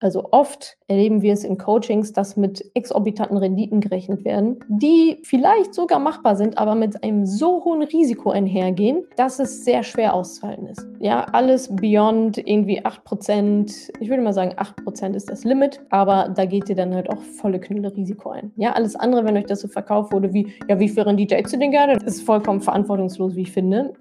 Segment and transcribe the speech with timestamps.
[0.00, 5.74] Also oft erleben wir es in Coachings, dass mit exorbitanten Renditen gerechnet werden, die vielleicht
[5.74, 10.68] sogar machbar sind, aber mit einem so hohen Risiko einhergehen, dass es sehr schwer auszuhalten
[10.68, 10.86] ist.
[11.00, 16.44] Ja, alles beyond irgendwie 8%, ich würde mal sagen 8% ist das Limit, aber da
[16.44, 18.52] geht ihr dann halt auch volle Knülle Risiko ein.
[18.56, 21.54] Ja, alles andere, wenn euch das so verkauft wurde wie, ja, wie viel Rendite hättest
[21.54, 23.94] du denn gerne, ist vollkommen verantwortungslos, wie ich finde.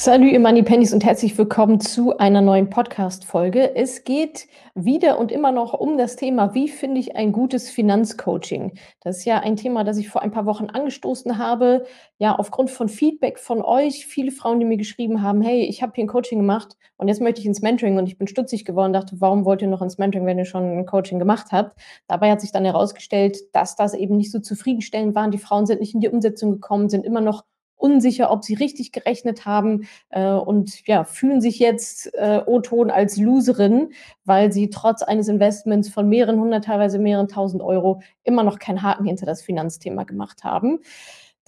[0.00, 3.74] Salut, ihr Money Pennies und herzlich willkommen zu einer neuen Podcast-Folge.
[3.74, 8.78] Es geht wieder und immer noch um das Thema, wie finde ich ein gutes Finanzcoaching?
[9.00, 11.84] Das ist ja ein Thema, das ich vor ein paar Wochen angestoßen habe.
[12.18, 15.94] Ja, aufgrund von Feedback von euch, viele Frauen, die mir geschrieben haben, hey, ich habe
[15.96, 18.92] hier ein Coaching gemacht und jetzt möchte ich ins Mentoring und ich bin stutzig geworden,
[18.92, 21.76] dachte, warum wollt ihr noch ins Mentoring, wenn ihr schon ein Coaching gemacht habt?
[22.06, 25.28] Dabei hat sich dann herausgestellt, dass das eben nicht so zufriedenstellend war.
[25.28, 27.42] Die Frauen sind nicht in die Umsetzung gekommen, sind immer noch
[27.78, 33.16] unsicher, ob sie richtig gerechnet haben äh, und ja, fühlen sich jetzt äh, O-Ton als
[33.16, 33.92] Loserin,
[34.24, 38.82] weil sie trotz eines Investments von mehreren hundert, teilweise mehreren tausend Euro immer noch keinen
[38.82, 40.80] Haken hinter das Finanzthema gemacht haben.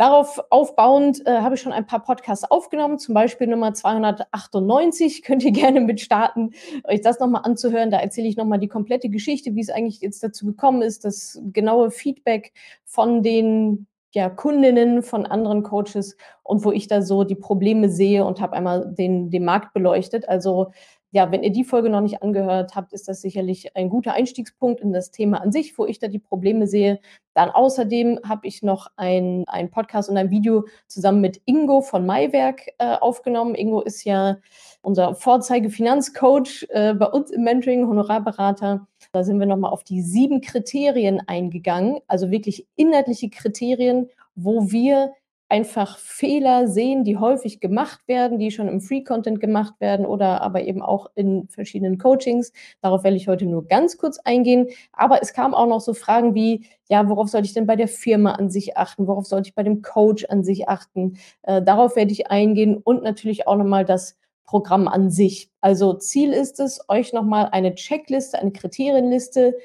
[0.01, 5.23] Darauf aufbauend äh, habe ich schon ein paar Podcasts aufgenommen, zum Beispiel Nummer 298.
[5.25, 6.53] Könnt ihr gerne mit starten,
[6.85, 7.91] euch das nochmal anzuhören.
[7.91, 11.39] Da erzähle ich nochmal die komplette Geschichte, wie es eigentlich jetzt dazu gekommen ist, das
[11.53, 12.55] genaue Feedback
[12.87, 18.25] von den ja, Kundinnen von anderen Coaches und wo ich da so die Probleme sehe
[18.25, 20.29] und habe einmal den, den Markt beleuchtet.
[20.29, 20.73] Also
[21.13, 24.81] ja, wenn ihr die Folge noch nicht angehört habt, ist das sicherlich ein guter Einstiegspunkt
[24.81, 27.01] in das Thema an sich, wo ich da die Probleme sehe.
[27.35, 32.07] Dann außerdem habe ich noch ein, ein Podcast und ein Video zusammen mit Ingo von
[32.07, 33.57] Maiwerk äh, aufgenommen.
[33.57, 34.37] Ingo ist ja
[34.83, 38.87] unser Vorzeige-Finanzcoach äh, bei uns im Mentoring, Honorarberater.
[39.13, 45.13] Da sind wir nochmal auf die sieben Kriterien eingegangen, also wirklich inhaltliche Kriterien, wo wir
[45.49, 50.63] einfach Fehler sehen, die häufig gemacht werden, die schon im Free-Content gemacht werden oder aber
[50.63, 52.53] eben auch in verschiedenen Coachings.
[52.83, 54.69] Darauf werde ich heute nur ganz kurz eingehen.
[54.93, 57.89] Aber es kamen auch noch so Fragen wie, ja, worauf sollte ich denn bei der
[57.89, 59.09] Firma an sich achten?
[59.09, 61.19] Worauf sollte ich bei dem Coach an sich achten?
[61.43, 64.20] Äh, darauf werde ich eingehen und natürlich auch nochmal das
[64.51, 65.49] Programm an sich.
[65.61, 69.57] Also Ziel ist es, euch nochmal eine Checkliste, eine Kriterienliste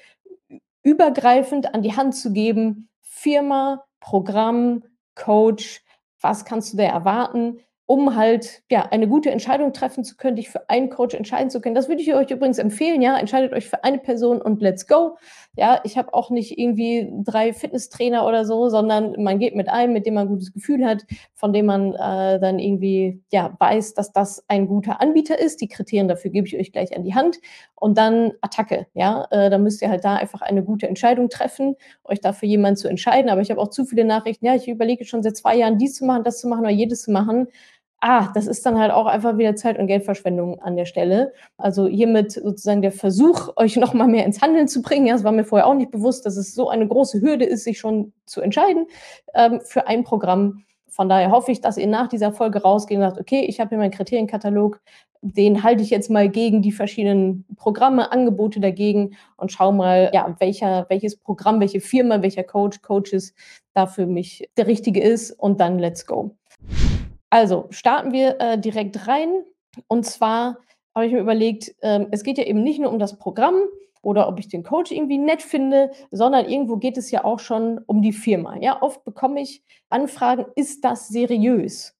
[0.84, 2.88] übergreifend an die Hand zu geben.
[3.02, 4.84] Firma, Programm,
[5.16, 5.84] Coach,
[6.22, 7.62] was kannst du da erwarten?
[7.88, 11.62] um halt ja eine gute Entscheidung treffen zu können, dich für einen Coach entscheiden zu
[11.62, 11.76] können.
[11.76, 15.18] Das würde ich euch übrigens empfehlen, ja, entscheidet euch für eine Person und let's go.
[15.58, 19.94] Ja, ich habe auch nicht irgendwie drei Fitnesstrainer oder so, sondern man geht mit einem,
[19.94, 23.94] mit dem man ein gutes Gefühl hat, von dem man äh, dann irgendwie ja weiß,
[23.94, 25.62] dass das ein guter Anbieter ist.
[25.62, 27.40] Die Kriterien dafür gebe ich euch gleich an die Hand
[27.76, 31.76] und dann Attacke, ja, äh, dann müsst ihr halt da einfach eine gute Entscheidung treffen,
[32.04, 33.30] euch dafür jemanden zu entscheiden.
[33.30, 35.96] Aber ich habe auch zu viele Nachrichten, ja, ich überlege schon seit zwei Jahren dies
[35.96, 37.48] zu machen, das zu machen oder jedes zu machen
[38.06, 41.34] ah, das ist dann halt auch einfach wieder Zeit- und Geldverschwendung an der Stelle.
[41.58, 45.08] Also hiermit sozusagen der Versuch, euch noch mal mehr ins Handeln zu bringen.
[45.08, 47.64] Ja, es war mir vorher auch nicht bewusst, dass es so eine große Hürde ist,
[47.64, 48.86] sich schon zu entscheiden
[49.34, 50.64] ähm, für ein Programm.
[50.88, 53.70] Von daher hoffe ich, dass ihr nach dieser Folge rausgehen und sagt, okay, ich habe
[53.70, 54.80] hier meinen Kriterienkatalog,
[55.22, 60.36] den halte ich jetzt mal gegen die verschiedenen Programme, Angebote dagegen und schau mal, ja,
[60.40, 63.34] welcher, welches Programm, welche Firma, welcher Coach, Coaches
[63.74, 66.36] da für mich der richtige ist und dann let's go.
[67.30, 69.44] Also starten wir äh, direkt rein.
[69.88, 70.58] Und zwar
[70.94, 73.62] habe ich mir überlegt, äh, es geht ja eben nicht nur um das Programm
[74.02, 77.80] oder ob ich den Coach irgendwie nett finde, sondern irgendwo geht es ja auch schon
[77.88, 78.58] um die Firma.
[78.58, 81.96] Ja, oft bekomme ich Anfragen, ist das seriös?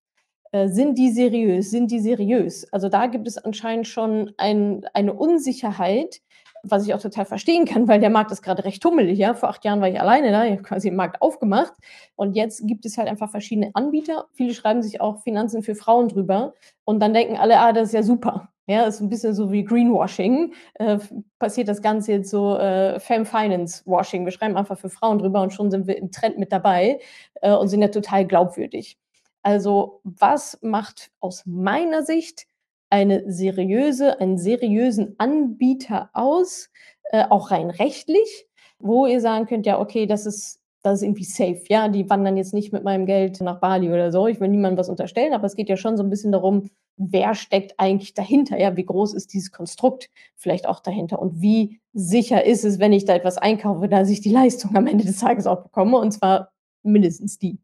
[0.52, 1.72] Äh, sind die seriös?
[1.72, 2.72] Sind die seriös?
[2.72, 6.22] Also da gibt es anscheinend schon ein, eine Unsicherheit,
[6.70, 9.18] was ich auch total verstehen kann, weil der Markt ist gerade recht tummelig.
[9.18, 9.34] Ja?
[9.34, 11.74] Vor acht Jahren war ich alleine da, ich habe quasi den Markt aufgemacht.
[12.16, 14.26] Und jetzt gibt es halt einfach verschiedene Anbieter.
[14.34, 16.54] Viele schreiben sich auch Finanzen für Frauen drüber.
[16.84, 18.50] Und dann denken alle, ah, das ist ja super.
[18.68, 20.54] Ja, ist ein bisschen so wie Greenwashing.
[20.76, 20.98] Äh,
[21.38, 24.26] passiert das Ganze jetzt so äh, Femme Finance Washing.
[24.26, 27.00] Wir schreiben einfach für Frauen drüber und schon sind wir im Trend mit dabei
[27.42, 28.98] äh, und sind ja total glaubwürdig.
[29.44, 32.48] Also, was macht aus meiner Sicht
[32.96, 36.70] eine seriöse, einen seriösen Anbieter aus,
[37.12, 38.48] äh, auch rein rechtlich,
[38.80, 42.38] wo ihr sagen könnt, ja, okay, das ist, das ist irgendwie safe, ja, die wandern
[42.38, 44.28] jetzt nicht mit meinem Geld nach Bali oder so.
[44.28, 47.36] Ich will niemandem was unterstellen, aber es geht ja schon so ein bisschen darum, wer
[47.36, 52.46] steckt eigentlich dahinter, ja, wie groß ist dieses Konstrukt vielleicht auch dahinter und wie sicher
[52.46, 55.48] ist es, wenn ich da etwas einkaufe, dass ich die Leistung am Ende des Tages
[55.48, 57.60] auch bekomme und zwar mindestens die.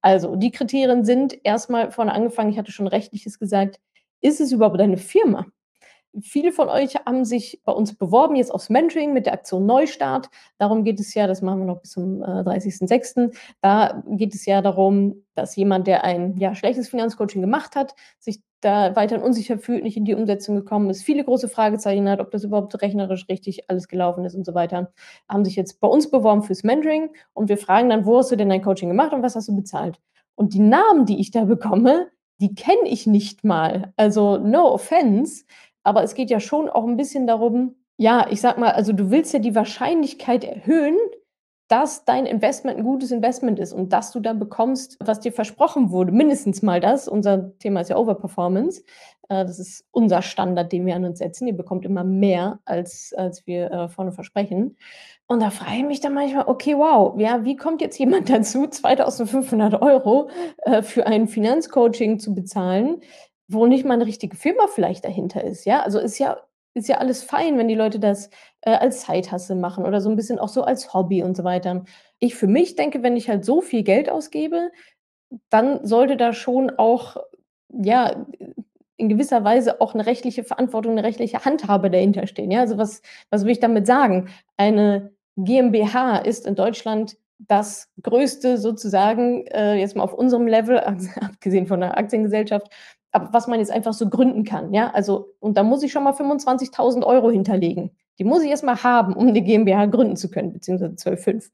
[0.00, 3.78] Also die Kriterien sind erstmal vorne angefangen, ich hatte schon rechtliches gesagt,
[4.22, 5.46] ist es überhaupt eine Firma?
[6.20, 10.28] viele von euch haben sich bei uns beworben, jetzt aufs Mentoring mit der Aktion Neustart.
[10.58, 13.34] Darum geht es ja, das machen wir noch bis zum äh, 30.06.
[13.60, 18.42] Da geht es ja darum, dass jemand, der ein ja, schlechtes Finanzcoaching gemacht hat, sich
[18.60, 22.30] da weiterhin unsicher fühlt, nicht in die Umsetzung gekommen ist, viele große Fragezeichen hat, ob
[22.30, 24.92] das überhaupt rechnerisch richtig alles gelaufen ist und so weiter,
[25.28, 28.36] haben sich jetzt bei uns beworben fürs Mentoring und wir fragen dann, wo hast du
[28.36, 29.98] denn dein Coaching gemacht und was hast du bezahlt?
[30.36, 32.06] Und die Namen, die ich da bekomme,
[32.42, 33.92] die kenne ich nicht mal.
[33.96, 35.44] Also no offense,
[35.84, 39.10] aber es geht ja schon auch ein bisschen darum, ja, ich sag mal, also du
[39.10, 40.96] willst ja die Wahrscheinlichkeit erhöhen,
[41.68, 45.90] dass dein Investment ein gutes Investment ist und dass du dann bekommst, was dir versprochen
[45.90, 46.10] wurde.
[46.12, 47.08] Mindestens mal das.
[47.08, 48.82] Unser Thema ist ja Overperformance.
[49.28, 51.46] Äh, das ist unser Standard, den wir an uns setzen.
[51.46, 54.76] Ihr bekommt immer mehr, als, als wir äh, vorne versprechen.
[55.26, 58.66] Und da frage ich mich dann manchmal, okay, wow, ja, wie kommt jetzt jemand dazu,
[58.66, 60.28] 2500 Euro
[60.62, 63.00] äh, für ein Finanzcoaching zu bezahlen,
[63.48, 65.64] wo nicht mal eine richtige Firma vielleicht dahinter ist?
[65.64, 66.38] Ja, also ist ja
[66.74, 68.30] ist ja alles fein, wenn die Leute das
[68.62, 71.84] als Zeithasse machen oder so ein bisschen auch so als Hobby und so weiter.
[72.18, 74.70] Ich für mich denke, wenn ich halt so viel Geld ausgebe,
[75.50, 77.16] dann sollte da schon auch,
[77.68, 78.26] ja,
[78.96, 82.50] in gewisser Weise auch eine rechtliche Verantwortung, eine rechtliche Handhabe dahinter stehen.
[82.50, 84.28] Ja, also was, was will ich damit sagen?
[84.56, 90.78] Eine GmbH ist in Deutschland das größte sozusagen, äh, jetzt mal auf unserem Level,
[91.20, 92.68] abgesehen von der Aktiengesellschaft,
[93.12, 96.04] aber was man jetzt einfach so gründen kann, ja, also, und da muss ich schon
[96.04, 97.90] mal 25.000 Euro hinterlegen.
[98.18, 101.50] Die muss ich erst mal haben, um eine GmbH gründen zu können, beziehungsweise 12,5.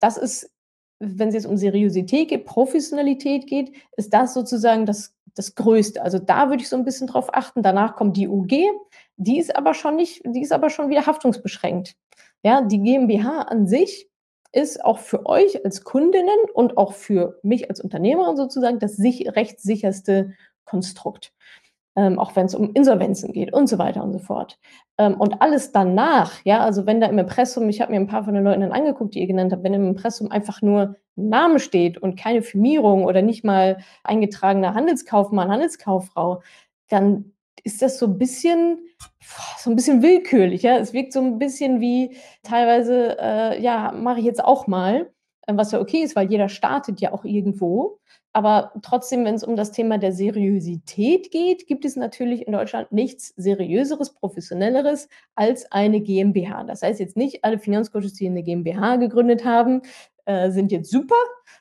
[0.00, 0.50] Das ist,
[0.98, 6.02] wenn es jetzt um Seriosität geht, Professionalität geht, ist das sozusagen das, das Größte.
[6.02, 7.62] Also da würde ich so ein bisschen drauf achten.
[7.62, 8.52] Danach kommt die UG,
[9.16, 11.96] die ist aber schon nicht, die ist aber schon wieder haftungsbeschränkt.
[12.42, 14.08] Ja, die GmbH an sich
[14.52, 19.34] ist auch für euch als Kundinnen und auch für mich als Unternehmerin sozusagen das sich,
[19.34, 20.34] rechtssicherste
[20.64, 21.32] Konstrukt.
[21.96, 24.58] Ähm, auch wenn es um Insolvenzen geht und so weiter und so fort.
[24.96, 28.22] Ähm, und alles danach, ja, also wenn da im Impressum, ich habe mir ein paar
[28.24, 31.58] von den Leuten dann angeguckt, die ihr genannt habt, wenn im Impressum einfach nur Name
[31.58, 36.42] steht und keine Firmierung oder nicht mal eingetragener Handelskaufmann, Handelskauffrau,
[36.88, 37.32] dann
[37.64, 38.78] ist das so ein bisschen,
[39.58, 40.78] so ein bisschen willkürlich, ja.
[40.78, 45.10] Es wirkt so ein bisschen wie teilweise, äh, ja, mache ich jetzt auch mal,
[45.46, 47.99] äh, was ja okay ist, weil jeder startet ja auch irgendwo.
[48.32, 52.92] Aber trotzdem, wenn es um das Thema der Seriosität geht, gibt es natürlich in Deutschland
[52.92, 56.62] nichts seriöseres, professionelleres als eine GmbH.
[56.64, 59.82] Das heißt jetzt nicht, alle Finanzcoaches, die eine GmbH gegründet haben,
[60.26, 61.16] äh, sind jetzt super,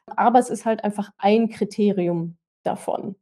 [0.06, 3.16] aber es ist halt einfach ein Kriterium davon.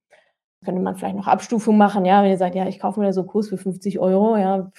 [0.65, 3.13] Könnte man vielleicht noch Abstufung machen, ja, wenn ihr sagt, ja, ich kaufe mir da
[3.13, 4.71] so einen Kurs für 50 Euro, ja,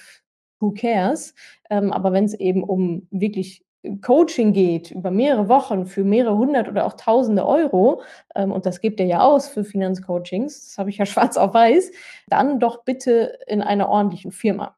[0.59, 1.33] who cares?
[1.69, 3.63] Ähm, aber wenn es eben um wirklich
[4.01, 8.01] Coaching geht über mehrere Wochen für mehrere hundert oder auch tausende Euro,
[8.35, 11.53] ähm, und das gebt ihr ja aus für Finanzcoachings, das habe ich ja schwarz auf
[11.53, 11.91] weiß,
[12.27, 14.75] dann doch bitte in einer ordentlichen Firma.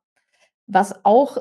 [0.68, 1.38] Was auch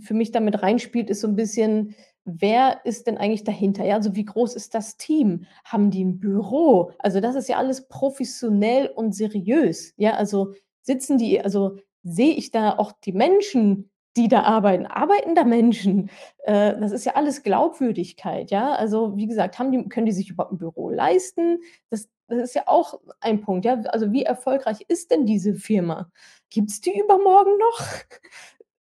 [0.00, 3.84] für mich damit reinspielt, ist so ein bisschen, wer ist denn eigentlich dahinter?
[3.84, 5.46] Ja, also wie groß ist das Team?
[5.64, 6.92] Haben die ein Büro?
[6.98, 9.92] Also das ist ja alles professionell und seriös.
[9.96, 15.34] Ja, also sitzen die, also sehe ich da auch die Menschen, die da arbeiten, arbeiten
[15.34, 16.10] da Menschen?
[16.44, 18.72] Äh, das ist ja alles Glaubwürdigkeit, ja?
[18.74, 21.60] Also, wie gesagt, haben die können die sich überhaupt ein Büro leisten?
[21.90, 23.74] Das das ist ja auch ein Punkt, ja?
[23.88, 26.10] Also, wie erfolgreich ist denn diese Firma?
[26.50, 27.80] Gibt es die übermorgen noch?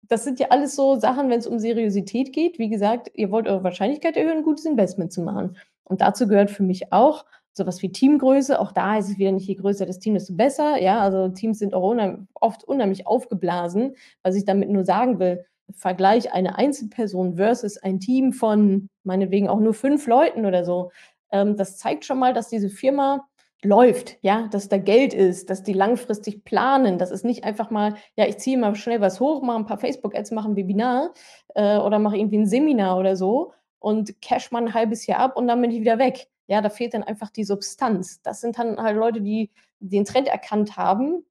[0.08, 2.58] Das sind ja alles so Sachen, wenn es um Seriosität geht.
[2.58, 5.56] Wie gesagt, ihr wollt eure Wahrscheinlichkeit erhöhen, 'n gutes Investment zu machen.
[5.84, 7.24] Und dazu gehört für mich auch
[7.56, 8.60] sowas wie Teamgröße.
[8.60, 10.80] Auch da ist es wieder nicht, je größer das Team, desto besser.
[10.80, 13.94] Ja, also Teams sind auch unheim oft unheimlich aufgeblasen.
[14.22, 19.60] Was ich damit nur sagen will, Vergleich eine Einzelperson versus ein Team von meinetwegen auch
[19.60, 20.90] nur fünf Leuten oder so.
[21.30, 23.26] Ähm, das zeigt schon mal, dass diese Firma
[23.62, 26.98] läuft, ja, dass da Geld ist, dass die langfristig planen.
[26.98, 29.78] Das ist nicht einfach mal, ja, ich ziehe mal schnell was hoch, mache ein paar
[29.78, 31.14] Facebook-Ads, mache ein Webinar
[31.54, 35.36] äh, oder mache irgendwie ein Seminar oder so und cash mal ein halbes Jahr ab
[35.36, 36.28] und dann bin ich wieder weg.
[36.46, 38.20] Ja, da fehlt dann einfach die Substanz.
[38.22, 41.24] Das sind dann halt Leute, die den Trend erkannt haben.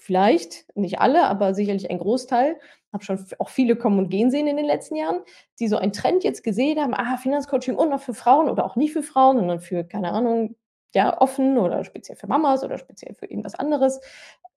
[0.00, 2.58] Vielleicht, nicht alle, aber sicherlich ein Großteil.
[2.92, 5.20] Habe schon auch viele kommen und gehen sehen in den letzten Jahren,
[5.60, 8.76] die so einen Trend jetzt gesehen haben, ah, Finanzcoaching und noch für Frauen oder auch
[8.76, 10.56] nicht für Frauen, sondern für, keine Ahnung,
[10.94, 14.00] ja, offen oder speziell für Mamas oder speziell für irgendwas anderes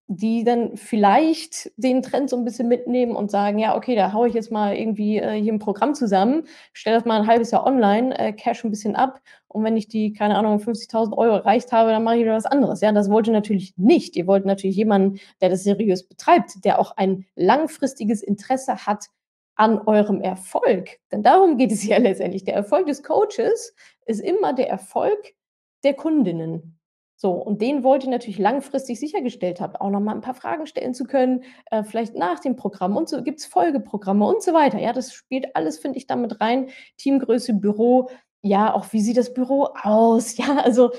[0.08, 4.28] die dann vielleicht den Trend so ein bisschen mitnehmen und sagen, ja, okay, da haue
[4.28, 7.64] ich jetzt mal irgendwie äh, hier ein Programm zusammen, stelle das mal ein halbes Jahr
[7.66, 9.20] online, äh, cash ein bisschen ab
[9.52, 12.46] und wenn ich die, keine Ahnung, 50.000 Euro erreicht habe, dann mache ich wieder was
[12.46, 12.80] anderes.
[12.80, 14.16] Ja, das wollte natürlich nicht.
[14.16, 19.06] Ihr wollt natürlich jemanden, der das seriös betreibt, der auch ein langfristiges Interesse hat
[19.54, 20.98] an eurem Erfolg.
[21.10, 22.44] Denn darum geht es ja letztendlich.
[22.44, 23.74] Der Erfolg des Coaches
[24.06, 25.18] ist immer der Erfolg
[25.84, 26.78] der Kundinnen.
[27.24, 30.66] So, und den wollte ich natürlich langfristig sichergestellt haben, auch noch mal 'n paar Fragen
[30.66, 34.80] stellen zu können, äh, vielleicht nach dem Programm und so gibt's Folgeprogramme und so weiter.
[34.80, 36.70] Ja, das spielt alles, finde ich, da mit rein.
[36.96, 38.08] Teamgröße, Büro,
[38.42, 40.36] ja, auch wie sieht das Büro aus?
[40.38, 40.90] Ja, also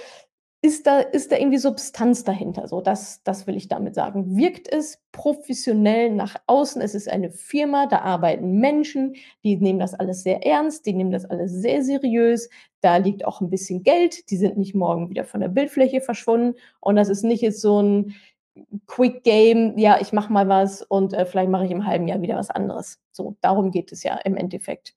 [0.63, 2.67] ist da ist da irgendwie Substanz dahinter?
[2.69, 4.37] So, das das will ich damit sagen.
[4.37, 6.81] Wirkt es professionell nach außen?
[6.81, 11.11] Es ist eine Firma, da arbeiten Menschen, die nehmen das alles sehr ernst, die nehmen
[11.11, 12.49] das alles sehr seriös.
[12.81, 16.55] Da liegt auch 'n bisschen Geld, die sind nicht morgen wieder von der Bildfläche verschwunden
[16.81, 18.15] und das ist nicht jetzt so 'n
[18.87, 22.21] Quick Game, ja, ich mache mal was und, äh, vielleicht mache ich im halben Jahr
[22.21, 22.99] wieder was anderes.
[23.11, 24.95] So, darum geht es ja im Endeffekt.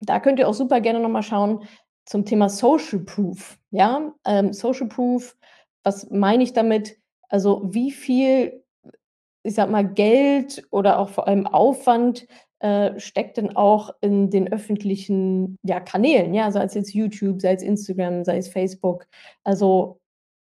[0.00, 1.64] Da könnt ihr auch super gerne noch mal schauen
[2.04, 4.12] zum Thema Social Proof, ja?
[4.26, 5.36] Ähm, Social Proof,
[5.82, 6.96] was meine ich damit?
[7.28, 8.62] Also, wie viel,
[9.42, 12.26] ich sage mal, Geld oder auch vor allem Aufwand,
[12.60, 17.54] äh, steckt denn auch in den öffentlichen, ja, Kanälen, ja, sei es jetzt YouTube, sei
[17.54, 19.06] es Instagram, sei es Facebook.
[19.44, 20.00] Also,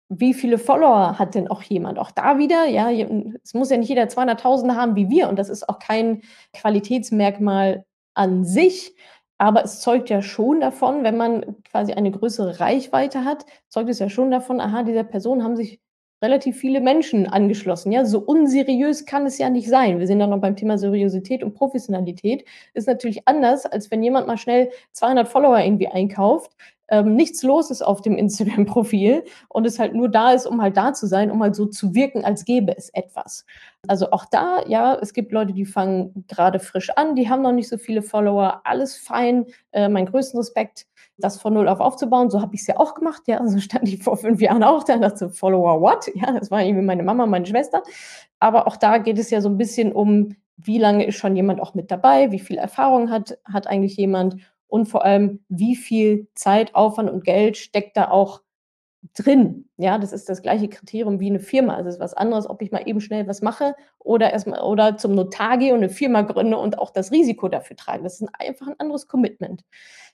[0.08, 1.98] wie viele Follower hat denn auch jemand?
[1.98, 2.90] Auch da wieder, ja,
[3.42, 7.84] es muss ja nicht jeder 200.000 haben wie wir und das ist auch kein Qualitätsmerkmal
[8.14, 8.94] an sich,
[9.42, 13.98] aber es zeugt ja schon davon, wenn man quasi eine größere Reichweite hat, zeugt es
[13.98, 15.80] ja schon davon: „Aha, dieser Person haben sich
[16.22, 18.04] relativ viele Menschen angeschlossen“, ja?
[18.04, 19.98] So unseriös kann es ja nicht sein.
[19.98, 22.44] Wir sind ja noch beim Thema Seriosität und Professionalität.
[22.74, 26.52] Ist natürlich anders, als wenn jemand mal schnell 200 Follower irgendwie einkauft,
[26.92, 30.76] ähm, nichts los ist auf dem Instagram-Profil und es halt nur da ist, um halt
[30.76, 33.46] da zu sein, um halt so zu wirken, als gäbe es etwas.
[33.88, 37.52] Also, auch da, ja, es gibt Leute, die fangen grade frisch an, die haben noch
[37.52, 39.46] nicht so viele Follower, alles fein.
[39.72, 40.86] Äh, meinen größten Respekt,
[41.18, 42.30] das von 0 auf aufzubauen.
[42.30, 43.46] So habe ich's ja auch gemacht, ja.
[43.48, 46.62] So stand ich vor 5 Jahren auch da und dachte „Follower what?“ Ja, das war
[46.62, 47.82] irgendwie meine Mama, meine Schwester.
[48.40, 51.60] Aber auch da geht es ja so 'n bisschen um, wie lange ist schon jemand
[51.60, 52.32] auch mit dabei?
[52.32, 54.36] Wie viel Erfahrung hat hat eigentlich jemand?
[54.68, 58.40] Und vor allem, wie viel Zeit, Aufwand und Geld steckt da auch
[59.16, 59.66] drin?
[59.78, 61.74] Ja, das ist das gleiche Kriterium wie 'ne Firma.
[61.76, 64.60] Also, es ist was anderes, ob ich mal eben schnell was mache oder erst mal
[64.62, 68.02] oder zum Notar gehe und 'ne Firma gründe und auch das Risiko dafür trage.
[68.04, 69.64] Das ist einfach 'n anderes Commitment.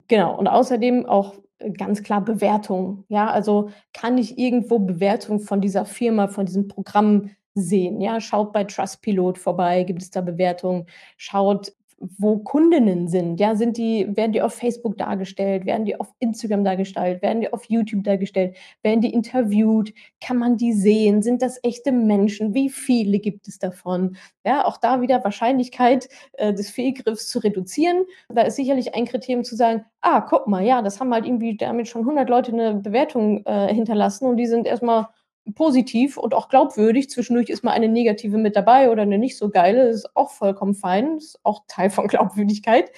[0.08, 3.04] Genau, und außerdem auch, äh, ganz klar Bewertungen.
[3.08, 8.00] Ja, also, kann ich irgendwo Bewertungen von dieser Firma, von diesem Programm sehen?
[8.00, 10.86] Ja, schaut bei Trustpilot vorbei, gibt es da Bewertungen?
[11.18, 13.40] Schaut, wo Kundinnen sind.
[13.40, 15.66] Ja, sind die werden die auf Facebook dargestellt?
[15.66, 17.22] Werden die auf Instagram dargestellt?
[17.22, 18.56] Werden die auf YouTube dargestellt?
[18.82, 19.92] Werden die interviewt?
[20.20, 21.22] Kann man die sehen?
[21.22, 22.54] Sind das echte Menschen?
[22.54, 24.16] Wie viele gibt es davon?
[24.44, 28.04] Ja, auch da wieder Wahrscheinlichkeit, äh, des Fehlgriffs zu reduzieren.
[28.28, 31.56] Da ist sicherlich ein Kriterium zu sagen: „Ah, guck mal, ja, das haben halt irgendwie
[31.56, 35.08] damit schon 100 Leute 'ne Bewertung, äh, hinterlassen und die sind erst mal
[35.54, 37.10] positiv und auch glaubwürdig.
[37.10, 40.74] Zwischendurch ist mal eine negative mit dabei oder 'ne nicht so geile, ist auch vollkommen
[40.74, 42.90] fein, ist auch Teil von Glaubwürdigkeit.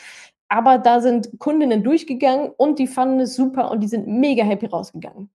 [0.49, 4.67] Aber da sind Kundinnen durchgegangen und die fanden es super und die sind mega happy
[4.67, 5.31] rausgegangen.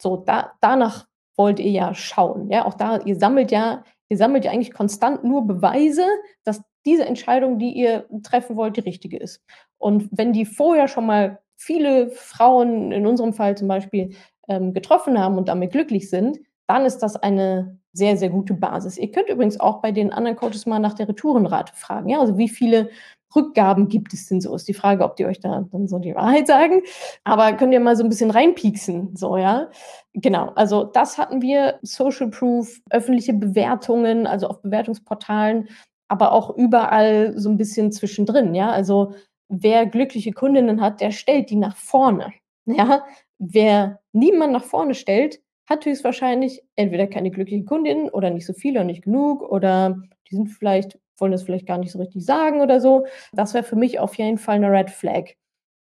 [0.00, 1.06] So, da danach
[1.36, 2.64] wollt ihr ja schauen, ja?
[2.66, 6.04] Auch da ihr sammelt ja ihr sammelt ja eigentlich konstant nur Beweise,
[6.44, 9.42] dass diese Entscheidung, die ihr treffen wollt, die richtige ist.
[9.78, 14.14] Und wenn die vorher schon mal viele Frauen, in unserem Fall zum Beispiel,
[14.48, 18.98] ähm, getroffen haben und damit glücklich sind, dann ist das eine sehr, sehr gute Basis.
[18.98, 22.20] Ihr könnt übrigens auch bei den anderen Coaches mal nach der Retourenrate fragen, ja?
[22.20, 22.90] Also, wie viele
[23.36, 24.54] Rückgaben gibt es denn so?
[24.54, 26.82] Ist die Frage, ob die euch da dann so die Wahrheit sagen.
[27.24, 29.70] Aber könnt ihr mal so 'n bisschen reinpieksen, so, ja?
[30.14, 35.68] Genau, also, das hatten wir, Social Proof, öffentliche Bewertungen, also, auf Bewertungsportalen,
[36.08, 38.70] aber auch überall so 'n bisschen zwischendrin, ja?
[38.70, 39.14] Also,
[39.50, 42.32] wer glückliche Kundinnen hat, der stellt die nach vorne,
[42.66, 43.04] ja?
[43.38, 48.80] Wer niemand nach vorne stellt, hat höchstwahrscheinlich entweder keine glücklichen Kundinnen oder nicht so viele
[48.80, 52.60] und nicht genug oder die sind vielleicht wollen das vielleicht gar nicht so richtig sagen
[52.60, 53.06] oder so.
[53.32, 55.30] Das wäre für mich auf jeden Fall 'ne Red Flag.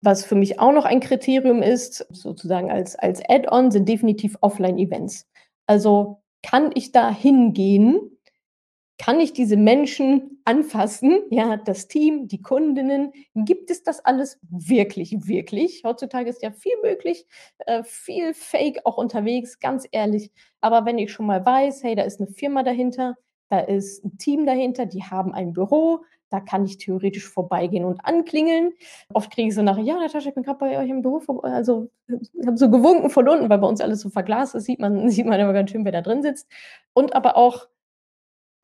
[0.01, 5.27] Was für mich auch noch ein Kriterium ist, sozusagen als als Add-on, sind definitiv Offline-Events.
[5.67, 8.14] Also, kann ich da hingehen?
[8.99, 11.19] Kann ich diese Menschen anfassen?
[11.29, 13.11] Ja, das Team, die Kundinnen?
[13.35, 15.81] Gibt es das alles wirklich, wirklich?
[15.83, 17.25] Heutzutage ist ja viel möglich,
[17.65, 20.31] äh, viel Fake auch unterwegs, ganz ehrlich.
[20.61, 23.15] Aber wenn ich schon mal weiß: „Hey, da ist 'ne Firma dahinter,
[23.49, 25.99] da ist 'n Team dahinter, die haben ein Büro,
[26.29, 28.71] da kann ich theoretisch vorbeigehen und anklingeln.“
[29.13, 31.89] Oft kriege ich so Nachrichten: „Ja, Natascha, ich bin grad bei euch im Büro also,
[32.45, 35.25] habe so gewunken von unten, weil bei uns alles so verglast ist, sieht man sieht
[35.25, 36.47] man immer ganz schön, wer da drin sitzt.
[36.93, 37.67] Und aber auch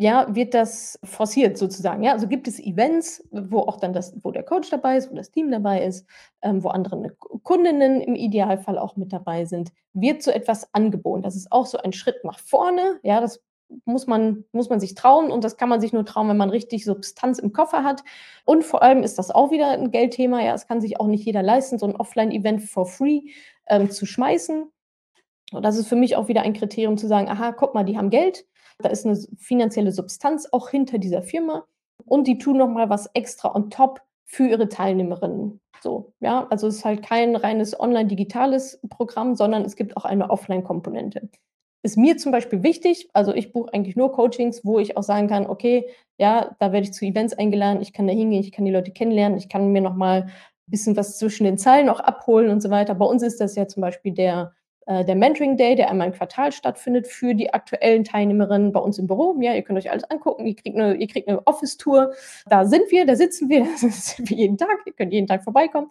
[0.01, 2.13] ja, wird das forciert sozusagen, ja?
[2.13, 5.31] Also, gibt es Events, wo auch dann das wo der Coach dabei ist, wo das
[5.31, 6.07] Team dabei ist,
[6.41, 9.71] ähm, wo andere, ne, Kundinnen im Idealfall auch mit dabei sind?
[9.93, 11.21] Wird so etwas angeboten?
[11.23, 13.21] Das ist auch so ein Schritt nach vorne, ja?
[13.21, 13.41] Das
[13.85, 16.49] muss man muss man sich trauen und das kann man sich nur trauen, wenn man
[16.49, 18.03] richtig Substanz im Koffer hat.
[18.45, 20.53] Und vor allem ist das auch wieder 'n Geldthema, ja?
[20.55, 23.21] Es kann sich auch nicht jeder leisten, so 'n Offline-Event for free,
[23.67, 24.65] ähm, zu schmeißen.
[25.53, 27.97] Und das ist für mich auch wieder ein Kriterium zu sagen, aha, guck mal, die
[27.97, 28.45] haben Geld,
[28.81, 31.65] da ist eine finanzielle Substanz auch hinter dieser Firma
[32.05, 35.59] und die tun noch mal was extra on top für ihre Teilnehmerinnen.
[35.81, 40.29] So, ja, also es ist halt kein reines online-digitales Programm, sondern es gibt auch eine
[40.29, 41.29] Offline-Komponente.
[41.83, 45.27] Ist mir zum Beispiel wichtig, also ich buche eigentlich nur Coachings, wo ich auch sagen
[45.27, 48.65] kann, okay, ja, da werde ich zu Events eingeladen, ich kann da hingehen, ich kann
[48.65, 50.31] die Leute kennenlernen, ich kann mir noch mal ein
[50.67, 52.93] bisschen was zwischen den Zeilen auch abholen und so weiter.
[52.93, 54.53] Bei uns ist das ja zum Beispiel der
[54.87, 59.05] der Mentoring Day, der einmal im Quartal stattfindet für die aktuellen Teilnehmerinnen bei uns im
[59.05, 59.37] Büro.
[59.39, 60.45] Ja, ihr könnt euch alles angucken.
[60.45, 60.97] Ihr kriegt eine,
[61.27, 62.13] eine Office-Tour.
[62.47, 63.61] Da sind wir, da sitzen wir.
[63.71, 64.79] Das ist wie jeden Tag.
[64.85, 65.89] Ihr könnt jeden Tag vorbeikommen.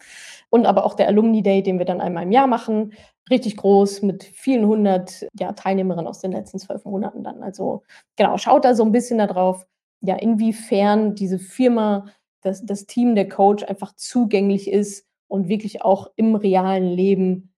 [0.50, 2.92] Und aber auch der Alumni Day, den wir dann einmal im Jahr machen.
[3.30, 7.42] Richtig groß mit vielen hundert ja, Teilnehmerinnen aus den letzten zwölf Monaten dann.
[7.42, 7.84] Also
[8.16, 9.66] genau, schaut da so ein bisschen darauf,
[10.00, 12.06] ja, inwiefern diese Firma,
[12.42, 17.49] das, das Team, der Coach einfach zugänglich ist und wirklich auch im realen Leben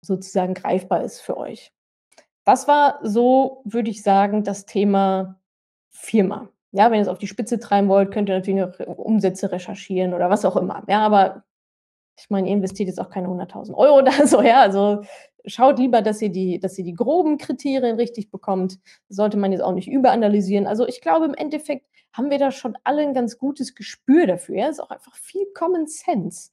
[0.00, 1.72] sozusagen greifbar ist für euch.
[2.44, 5.40] Das war so, würde ich sagen, das Thema
[5.90, 6.48] Firma.
[6.72, 10.14] Ja, wenn ihr es auf die Spitze treiben wollt, könnt ihr natürlich noch Umsätze recherchieren
[10.14, 10.84] oder was auch immer.
[10.88, 11.44] Ja, aber
[12.18, 15.02] ich meine, ihr investiert jetzt auch keine 100.000 Euro oder so, ja, also
[15.46, 18.78] schaut lieber, dass ihr die, dass ihr die groben Kriterien richtig bekommt.
[19.08, 20.66] Sollte man jetzt auch nicht überanalysieren.
[20.66, 24.56] Also ich glaube, im Endeffekt haben wir da schon alle ein ganz gutes Gespür dafür.
[24.56, 26.50] Ja, ist auch einfach viel Common Sense.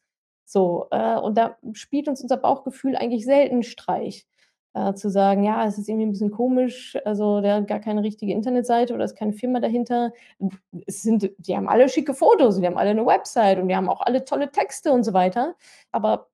[0.47, 4.25] So, äh, und da spielt uns unser Bauchgefühl eigentlich selten Streich.
[4.73, 8.03] Äh, zu sagen, ja, es ist irgendwie ein bisschen komisch, also der hat gar keine
[8.03, 10.11] richtige Internetseite oder ist keine Firma dahinter.
[10.85, 13.89] Es sind, die haben alle schicke Fotos, die haben alle eine Website und die haben
[13.89, 15.55] auch alle tolle Texte und so weiter.
[15.91, 16.27] Aber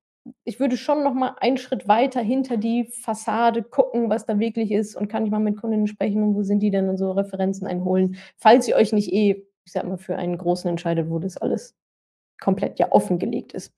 [0.44, 4.72] ich würde schon noch mal einen Schritt weiter hinter die Fassade gucken, was da wirklich
[4.72, 7.12] ist und kann ich mal mit Kundinnen sprechen und wo sind die denn und so
[7.12, 11.18] Referenzen einholen, falls ihr euch nicht eh, ich sag mal, für einen großen entscheidet, wo
[11.18, 11.74] das alles
[12.40, 13.74] komplett ja offengelegt ist.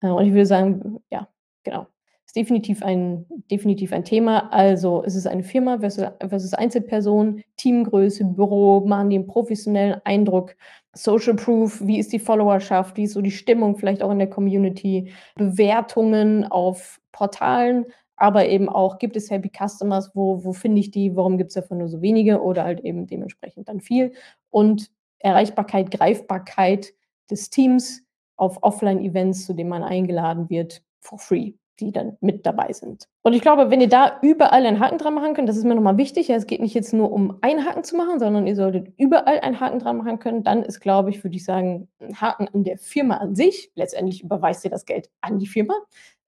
[0.00, 1.28] Äh, und ich würde sagen, ja,
[1.64, 1.86] genau.
[2.26, 4.52] Ist definitiv ein, definitiv ein Thema.
[4.52, 10.54] Also ist es eine Firma versus, versus Einzelperson, Teamgröße, Büro, machen die einen professionellen Eindruck,
[10.92, 14.28] Social Proof, wie ist die Followerschaft, wie ist so die Stimmung vielleicht auch in der
[14.28, 17.86] Community, Bewertungen auf Portalen,
[18.16, 21.54] aber eben auch, gibt es Happy Customers, wo, wo finde ich die, warum gibt es
[21.54, 24.12] davon nur so wenige oder halt eben dementsprechend dann viel.
[24.50, 26.92] Und Erreichbarkeit, Greifbarkeit
[27.30, 28.02] des Teams
[28.36, 33.08] auf Offline-Events, zu denen man eingeladen wird, for free, die dann mit dabei sind.
[33.22, 35.74] Und ich glaube, wenn ihr da überall einen Haken dran machen könnt, das ist mir
[35.74, 38.56] nochmal wichtig, ja, es geht nicht jetzt nur um einen Haken zu machen, sondern ihr
[38.56, 42.20] solltet überall einen Haken dran machen können, dann ist, glaube ich, würde ich sagen, ein
[42.20, 45.74] Haken an der Firma an sich, letztendlich überweist ihr das Geld an die Firma,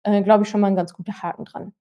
[0.03, 1.73] äh, glaube ich, schon mal ein ganz guter Haken dran.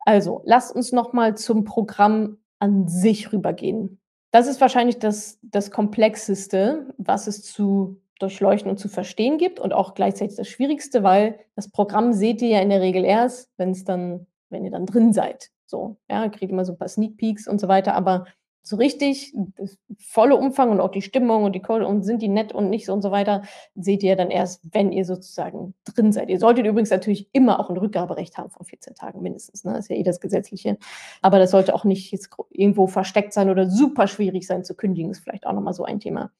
[0.00, 4.00] Also, lasst uns nochmal zum Programm an sich rübergehen.
[4.30, 9.72] Das ist wahrscheinlich das, das Komplexeste, was es zu durchleuchten und zu verstehen gibt und
[9.72, 13.70] auch gleichzeitig das Schwierigste, weil das Programm seht ihr ja in der Regel erst, wenn
[13.70, 15.50] es dann, wenn ihr dann drin seid.
[15.66, 18.26] So, ja, kriegt immer so ein paar Sneak Peeks und so weiter, aber
[18.62, 22.28] so richtig, das volle Umfang und auch die Stimmung und die Code und sind die
[22.28, 23.42] nett und nicht so und so weiter,
[23.74, 26.28] seht ihr dann erst, wenn ihr sozusagen drin seid.
[26.28, 29.64] Ihr solltet übrigens natürlich immer auch ein Rückgaberecht haben von 14 Tagen mindestens.
[29.64, 29.72] Ne?
[29.72, 30.76] Das ist ja eh das Gesetzliche.
[31.22, 35.10] Aber das sollte auch nicht jetzt irgendwo versteckt sein oder super schwierig sein zu kündigen,
[35.10, 36.30] ist vielleicht auch nochmal so ein Thema.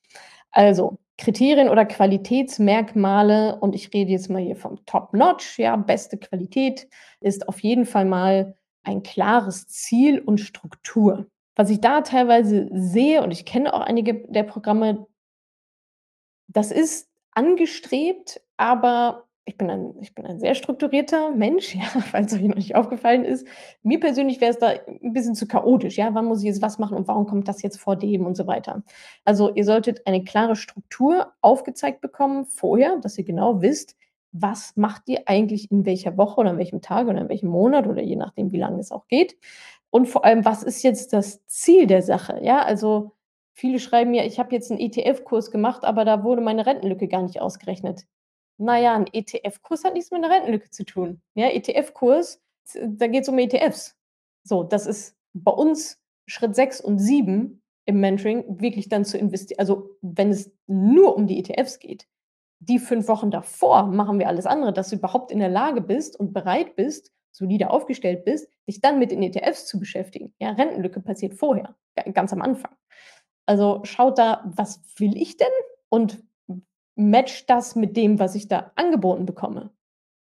[0.50, 6.88] Also, Kriterien oder Qualitätsmerkmale, und ich rede jetzt mal hier vom Top-Notch, ja, beste Qualität,
[7.20, 11.26] ist auf jeden Fall mal ein klares Ziel und Struktur.
[11.56, 15.06] Was ich da teilweise sehe, und ich kenne auch einige der Programme,
[16.48, 22.32] das ist angestrebt, aber ich bin ein, ich bin ein sehr strukturierter Mensch, ja, falls
[22.32, 23.46] euch noch nicht aufgefallen ist.
[23.82, 26.14] Mir persönlich wäre es da ein bisschen zu chaotisch, ja.
[26.14, 28.46] Wann muss ich jetzt was machen und warum kommt das jetzt vor dem und so
[28.46, 28.82] weiter.
[29.24, 33.96] Also ihr solltet eine klare Struktur aufgezeigt bekommen vorher, dass ihr genau wisst,
[34.32, 37.86] was macht ihr eigentlich in welcher Woche oder in welchem Tag oder in welchem Monat
[37.86, 39.36] oder je nachdem, wie lange es auch geht.
[39.90, 42.38] Und vor allem, was ist jetzt das Ziel der Sache?
[42.42, 43.12] Ja, also
[43.52, 47.22] viele schreiben mir, ich habe jetzt einen ETF-Kurs gemacht, aber da wurde meine Rentenlücke gar
[47.22, 48.06] nicht ausgerechnet.
[48.60, 51.22] Naja, ein ETF-Kurs hat nichts mit einer Rentenlücke zu tun.
[51.34, 52.42] Ja, ETF-Kurs,
[52.84, 53.96] da geht es um ETFs.
[54.44, 59.60] So, das ist bei uns Schritt 6 und 7 im Mentoring, wirklich dann zu investieren.
[59.60, 62.06] Also, wenn es nur um die ETFs geht,
[62.58, 66.20] die fünf Wochen davor machen wir alles andere, dass du überhaupt in der Lage bist
[66.20, 70.34] und bereit bist, solide aufgestellt bist, dich dann mit den ETFs zu beschäftigen.
[70.38, 71.76] Ja, Rentenlücke passiert vorher,
[72.12, 72.76] ganz am Anfang.
[73.46, 75.48] Also schaut da, was will ich denn
[75.88, 76.22] und
[77.00, 79.70] matcht das mit dem, was ich da angeboten bekomme.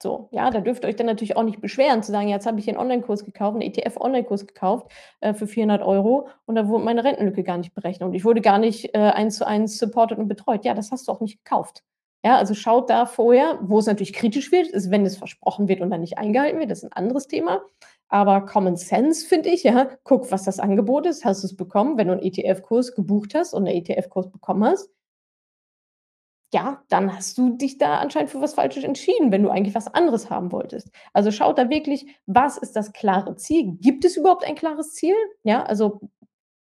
[0.02, 2.60] So, ja, da dürft ihr euch dann natürlich auch nicht beschweren, zu sagen, jetzt habe
[2.60, 7.04] ich einen Online-Kurs gekauft, einen ETF-Online-Kurs gekauft äh, für 400 Euro und da wurde meine
[7.04, 10.28] Rentenlücke gar nicht berechnet und ich wurde gar nicht äh, eins zu eins supported und
[10.28, 10.66] betreut.
[10.66, 11.84] Ja, das hast du auch nicht gekauft.
[12.24, 15.82] Ja, also schaut da vorher, wo es natürlich kritisch wird, ist, wenn es versprochen wird
[15.82, 17.64] und dann nicht eingehalten wird, das ist ein anderes Thema.
[18.10, 21.98] Aber Common Sense finde ich, ja, guck, was das Angebot ist, hast du es bekommen,
[21.98, 24.90] wenn du einen ETF-Kurs gebucht hast und einen ETF-Kurs bekommen hast,
[26.54, 29.94] ja, dann hast du dich da anscheinend für was Falsches entschieden, wenn du eigentlich was
[29.94, 30.90] anderes haben wolltest.
[31.14, 33.78] Also schaut da wirklich, was ist das klare Ziel?
[33.82, 35.16] Gibt es überhaupt ein klares Ziel?
[35.44, 36.00] Ja, also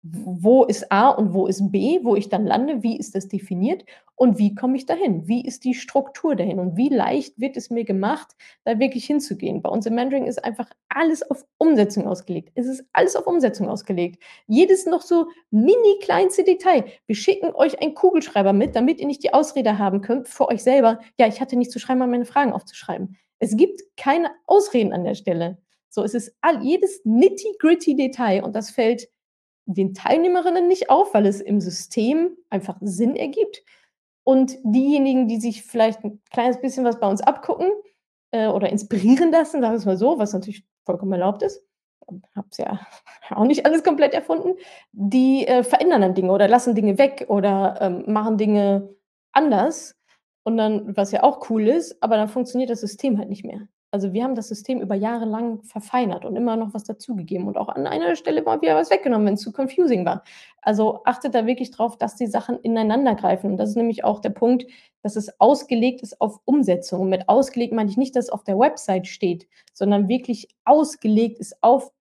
[0.02, 3.84] wo ist A und wo ist B, wo ich dann lande, wie ist das definiert
[4.16, 5.28] und wie komme ich dahin?
[5.28, 9.62] Wie ist die Struktur dahin und wie leicht wird es mir gemacht, da wirklich hinzugehen?
[9.62, 12.52] Bei uns im Mentoring ist einfach alles auf Umsetzung ausgelegt.
[12.56, 14.24] Es ist alles auf Umsetzung ausgelegt.
[14.48, 16.86] Jedes noch so mini kleinste Detail.
[17.06, 20.64] Wir schicken euch einen Kugelschreiber mit, damit ihr nicht die Ausrede haben könnt für euch
[20.64, 21.00] selber.
[21.18, 23.18] Ja, ich hatte nicht zu schreiben, meine Fragen aufzuschreiben.
[23.40, 25.58] Es gibt keine Ausreden an der Stelle.
[25.90, 29.10] So, es ist all, jedes nitty-gritty Detail und das fällt
[29.74, 33.64] den Teilnehmerinnen nicht auf, weil es im System einfach Sinn ergibt.
[34.24, 37.72] Und diejenigen, die sich vielleicht ein kleines bisschen was bei uns abgucken
[38.32, 41.64] äh, oder inspirieren lassen, sagen wir es mal so, was natürlich vollkommen erlaubt ist,
[42.36, 42.80] habe es ja
[43.30, 44.56] auch nicht alles komplett erfunden,
[44.92, 48.90] die äh, verändern dann Dinge oder lassen Dinge weg oder ähm, machen Dinge
[49.32, 49.96] anders.
[50.44, 53.68] Und dann, was ja auch cool ist, aber dann funktioniert das System halt nicht mehr.
[53.92, 57.58] Also, wir haben das System über Jahre lang verfeinert und immer noch was dazugegeben und
[57.58, 60.24] auch an einer Stelle mal wieder was weggenommen, wenn es zu confusing war.
[60.62, 63.52] Also, achtet da wirklich drauf, dass die Sachen ineinandergreifen.
[63.52, 64.66] Und das ist nämlich auch der Punkt,
[65.02, 67.02] dass es ausgelegt ist auf Umsetzung.
[67.02, 71.40] Und mit ausgelegt meine ich nicht, dass es auf der Website steht, sondern wirklich ausgelegt
[71.40, 71.92] ist auf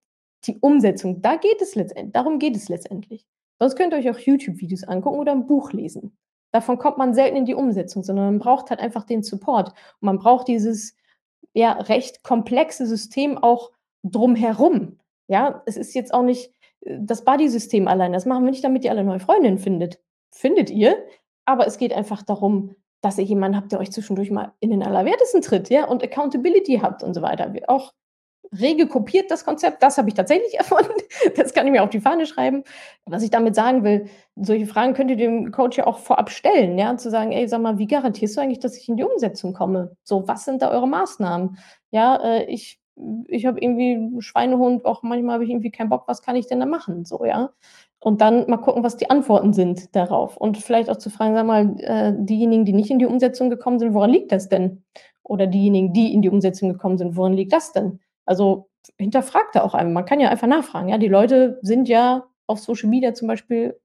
[0.47, 1.23] die Umsetzung.
[1.23, 3.27] Da geht es letztendlich darum geht es letztendlich.
[3.59, 6.17] Sonst könnt ihr euch auch YouTube-Videos angucken oder ein Buch lesen.
[6.53, 9.69] Davon kommt man selten in die Umsetzung, sondern man braucht halt einfach den Support.
[9.69, 10.97] Und man braucht dieses
[11.59, 14.99] ja recht komplexe System auch drumherum.
[15.29, 18.13] Ja, es ist jetzt auch nicht äh, das Buddy-System allein.
[18.13, 20.01] Das machen wir nicht, damit ihr alle neue Freundinnen findet.
[20.31, 20.97] Findet ihr,
[21.45, 24.83] aber es geht einfach darum, dass ihr jemanden habt, der euch zwischendurch mal in den
[24.83, 27.53] Allerwertesten tritt, ja, und Accountability habt und so weiter.
[27.69, 27.93] Auch
[28.53, 29.83] rege kopiert das Konzept.
[29.83, 30.93] Das habe ich tatsächlich erfunden.
[31.37, 32.65] Das kann ich mir auf die Fahne schreiben.
[33.07, 34.07] Was ich damit sagen will,
[34.37, 37.61] solche Fragen könnt ihr dem Coach ja auch vorab stellen, ja, zu sagen, ey, sag
[37.61, 39.97] mal, wie garantierst du eigentlich, dass ich in die Umsetzung komme?
[40.05, 41.59] So, was sind da eure Maßnahmen?
[41.91, 42.81] Ja, äh, ich,
[43.27, 46.61] ich habe irgendwie Schweinehund, auch manchmal habe ich irgendwie keinen Bock, was kann ich denn
[46.61, 47.05] da machen?
[47.05, 47.51] So, ja.
[48.01, 50.37] Und dann mal gucken, was die Antworten sind darauf.
[50.37, 53.81] Und vielleicht auch zu fragen, sag mal, äh, diejenigen, die nicht in die Umsetzung gekommen
[53.81, 54.85] sind, woran liegt das denn?
[55.25, 57.99] Oder diejenigen, die in die Umsetzung gekommen sind, woran liegt das denn?
[58.29, 59.95] Also hinterfragt da auch einmal.
[59.95, 60.91] Man kann ja einfach nachfragen.
[60.91, 63.81] Ja, die Leute sind ja auf Social Media zum Beispiel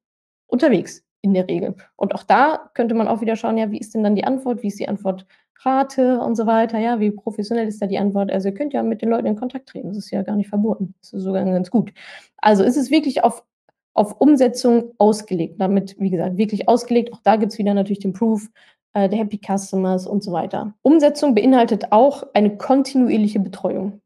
[0.48, 1.76] unterwegs in der Regel.
[1.96, 4.62] Und auch da könnte man auch wieder schauen, ja, wie ist denn dann die Antwort?
[4.62, 6.78] Wie ist die Antwortrate und so weiter?
[6.78, 8.34] Ja, wie professionell ist da die Antwort?
[8.34, 9.88] Also ihr könnt ja mit den Leuten in Kontakt treten.
[9.88, 10.94] Das ist ja gar nicht verboten.
[11.00, 11.94] Das ist sogar ganz gut.
[12.36, 13.46] Also ist es wirklich auf,
[13.94, 15.56] auf Umsetzung ausgelegt.
[15.62, 17.14] Damit, wie gesagt, wirklich ausgelegt.
[17.14, 18.50] Auch da gibt es wieder natürlich den Proof
[18.92, 20.74] äh, der Happy Customers und so weiter.
[20.82, 24.02] Umsetzung beinhaltet auch eine kontinuierliche Betreuung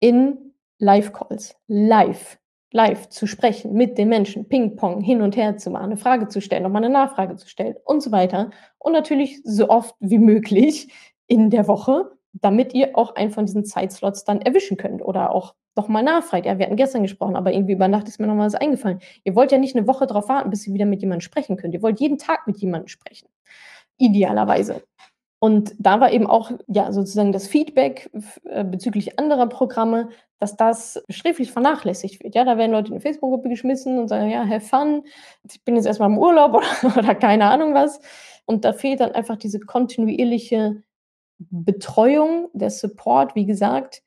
[0.00, 2.38] in Live-Calls, live,
[2.72, 6.40] live zu sprechen mit den Menschen, Ping-Pong hin und her zu machen, eine Frage zu
[6.40, 8.50] stellen, nochmal eine Nachfrage zu stellen und so weiter.
[8.78, 10.92] Und natürlich so oft wie möglich
[11.26, 15.54] in der Woche, damit ihr auch einen von diesen Zeitslots dann erwischen könnt oder auch
[15.74, 16.46] nochmal nachfragt.
[16.46, 19.00] Ja, wir hatten gestern gesprochen, aber irgendwie über Nacht ist mir nochmal was eingefallen.
[19.24, 21.74] Ihr wollt ja nicht eine Woche darauf warten, bis ihr wieder mit jemandem sprechen könnt.
[21.74, 23.28] Ihr wollt jeden Tag mit jemandem sprechen.
[23.98, 24.82] Idealerweise.
[25.38, 28.10] Und da war eben auch ja sozusagen das Feedback
[28.44, 32.34] äh, bezüglich anderer Programme, dass das sträflich vernachlässigt wird.
[32.34, 35.02] Ja, da werden Leute in eine Facebook-Gruppe geschmissen und sagen, ja, have fun,
[35.50, 38.00] ich bin jetzt erstmal im Urlaub oder, oder keine Ahnung was.
[38.46, 40.82] Und da fehlt dann einfach diese kontinuierliche
[41.38, 44.02] Betreuung, der Support, wie gesagt.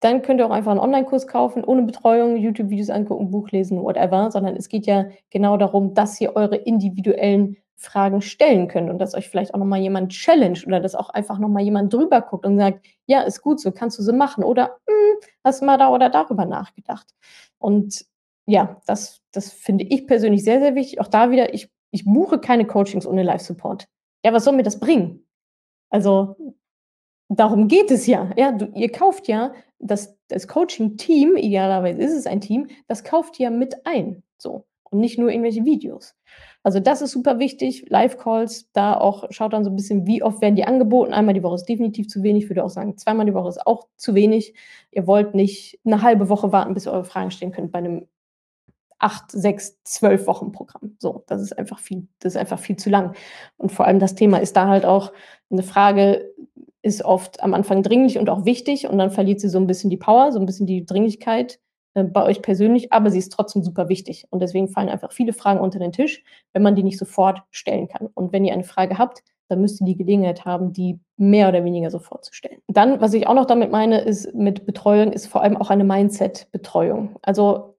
[0.00, 4.30] Dann könnt ihr auch einfach einen Online-Kurs kaufen, ohne Betreuung, YouTube-Videos angucken, Buch lesen, whatever,
[4.30, 9.14] sondern es geht ja genau darum, dass ihr eure individuellen Fragen stellen könnt und dass
[9.14, 12.56] euch vielleicht auch nochmal jemand challenge oder dass auch einfach nochmal jemand drüber guckt und
[12.58, 15.90] sagt, ja, ist gut so, kannst du so machen oder hm, hast du mal da
[15.90, 17.06] oder darüber nachgedacht.
[17.58, 18.06] Und
[18.46, 21.00] ja, das, das finde ich persönlich sehr, sehr wichtig.
[21.00, 23.88] Auch da wieder, ich, ich buche keine Coachings ohne Live-Support.
[24.24, 25.26] Ja, was soll mir das bringen?
[25.90, 26.36] Also,
[27.28, 28.30] darum geht es ja.
[28.36, 33.38] Ja, du, ihr kauft ja das, das Coaching-Team, idealerweise ist es ein Team, das kauft
[33.38, 34.22] ja mit ein.
[34.38, 34.64] So.
[34.84, 36.14] Und nicht nur irgendwelche Videos.
[36.66, 37.86] Also das ist super wichtig.
[37.90, 41.12] Live-Calls, da auch schaut dann so ein bisschen, wie oft werden die angeboten.
[41.12, 42.50] Einmal die Woche ist definitiv zu wenig.
[42.50, 44.52] Würde auch sagen, zweimal die Woche ist auch zu wenig.
[44.90, 48.08] Ihr wollt nicht eine halbe Woche warten, bis ihr eure Fragen stellen könnt bei einem
[48.98, 50.96] acht, sechs, zwölf Wochen Programm.
[50.98, 53.14] So, das ist einfach viel, das ist einfach viel zu lang.
[53.58, 55.12] Und vor allem das Thema ist da halt auch
[55.50, 56.34] eine Frage,
[56.82, 59.88] ist oft am Anfang dringlich und auch wichtig und dann verliert sie so ein bisschen
[59.88, 61.60] die Power, so ein bisschen die Dringlichkeit
[62.04, 64.26] bei euch persönlich, aber sie ist trotzdem super wichtig.
[64.30, 67.88] Und deswegen fallen einfach viele Fragen unter den Tisch, wenn man die nicht sofort stellen
[67.88, 68.08] kann.
[68.14, 71.64] Und wenn ihr eine Frage habt, dann müsst ihr die Gelegenheit haben, die mehr oder
[71.64, 72.60] weniger so vorzustellen.
[72.66, 75.84] Dann, was ich auch noch damit meine, ist mit Betreuung, ist vor allem auch eine
[75.84, 77.16] Mindset-Betreuung.
[77.22, 77.76] Also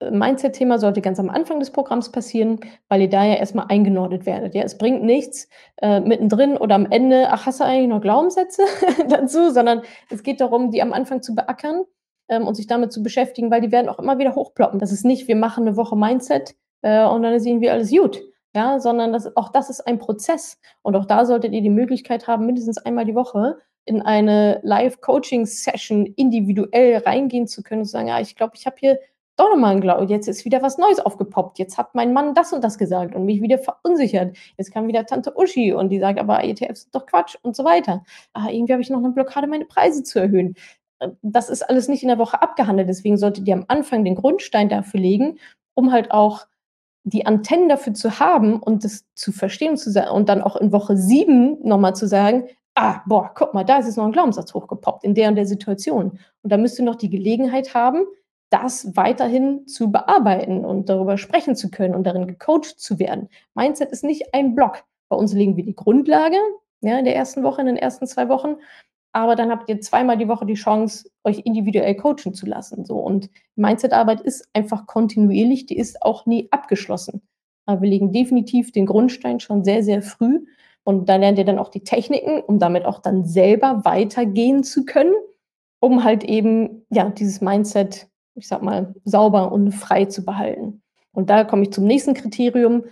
[0.00, 4.26] äh, Mindset-Thema sollte ganz am Anfang des Programms passieren, weil ihr da ja erstmal eingenordet
[4.26, 4.54] werdet.
[4.54, 5.48] Ja, es bringt nichts
[5.80, 8.62] äh, mittendrin oder am Ende, ach, hast du eigentlich noch Glaubenssätze
[9.08, 11.84] dazu, sondern es geht darum, die am Anfang zu beackern
[12.28, 14.78] ähm, und sich damit zu beschäftigen, weil die werden auch immer wieder hochploppen.
[14.78, 18.20] Das ist nicht, wir machen eine Woche Mindset äh, und dann sehen wir alles gut
[18.54, 20.58] ja, sondern das, auch das ist ein Prozess.
[20.82, 26.06] Und auch da solltet ihr die Möglichkeit haben, mindestens einmal die Woche in eine Live-Coaching-Session
[26.16, 28.98] individuell reingehen zu können und zu sagen, ja, ich glaube, ich habe hier
[29.36, 32.52] doch nochmal ein Glaube, jetzt ist wieder was Neues aufgepoppt, jetzt hat mein Mann das
[32.52, 34.36] und das gesagt und mich wieder verunsichert.
[34.56, 37.64] Jetzt kam wieder Tante Uschi und die sagt, aber ETFs sind doch Quatsch und so
[37.64, 38.02] weiter.
[38.32, 40.56] Ah, irgendwie habe ich noch eine Blockade, meine Preise zu erhöhen.
[41.22, 44.68] Das ist alles nicht in der Woche abgehandelt, deswegen solltet ihr am Anfang den Grundstein
[44.68, 45.38] dafür legen,
[45.74, 46.46] um halt auch
[47.04, 50.56] die Antennen dafür zu haben und das zu verstehen und, zu sagen, und dann auch
[50.56, 54.12] in Woche sieben nochmal zu sagen, ah, boah, guck mal, da ist jetzt noch ein
[54.12, 56.18] Glaubenssatz hochgepoppt in der und der Situation.
[56.42, 58.04] Und da müsst ihr noch die Gelegenheit haben,
[58.50, 63.28] das weiterhin zu bearbeiten und darüber sprechen zu können und darin gecoacht zu werden.
[63.54, 64.84] Mindset ist nicht ein Block.
[65.08, 66.38] Bei uns legen wir die Grundlage
[66.80, 68.56] ja, in der ersten Woche, in den ersten zwei Wochen
[69.12, 72.84] aber dann habt ihr zweimal die Woche die Chance, euch individuell coachen zu lassen.
[72.84, 72.96] So.
[72.96, 77.22] Und Mindset-Arbeit ist einfach kontinuierlich, die ist auch nie abgeschlossen.
[77.66, 80.46] Aber wir legen definitiv den Grundstein schon sehr, sehr früh.
[80.84, 84.84] Und da lernt ihr dann auch die Techniken, um damit auch dann selber weitergehen zu
[84.84, 85.14] können,
[85.80, 90.82] um halt eben, ja, dieses Mindset, ich sag mal, sauber und frei zu behalten.
[91.12, 92.84] Und da komme ich zum nächsten Kriterium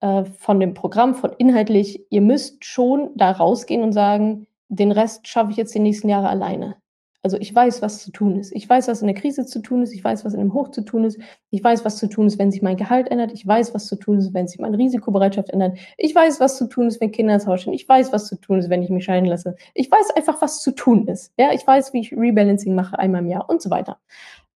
[0.00, 2.06] äh, von dem Programm, von inhaltlich.
[2.10, 6.28] Ihr müsst schon da rausgehen und sagen, den Rest schaffe ich jetzt die nächsten Jahre
[6.28, 6.76] alleine.
[7.24, 8.50] Also ich weiß, was zu tun ist.
[8.52, 9.92] Ich weiß, was in der Krise zu tun ist.
[9.92, 11.20] Ich weiß, was in einem Hoch zu tun ist.
[11.50, 13.30] Ich weiß, was zu tun ist, wenn sich mein Gehalt ändert.
[13.32, 15.78] Ich weiß, was zu tun ist, wenn sich meine Risikobereitschaft ändert.
[15.98, 17.74] Ich weiß, was zu tun ist, wenn Kinder ins Haus stehen.
[17.74, 19.54] Ich weiß, was zu tun ist, wenn ich mich scheiden lasse.
[19.74, 21.32] Ich weiß einfach, was zu tun ist.
[21.38, 23.98] Ja, ich weiß, wie ich Rebalancing mache einmal im Jahr und so weiter.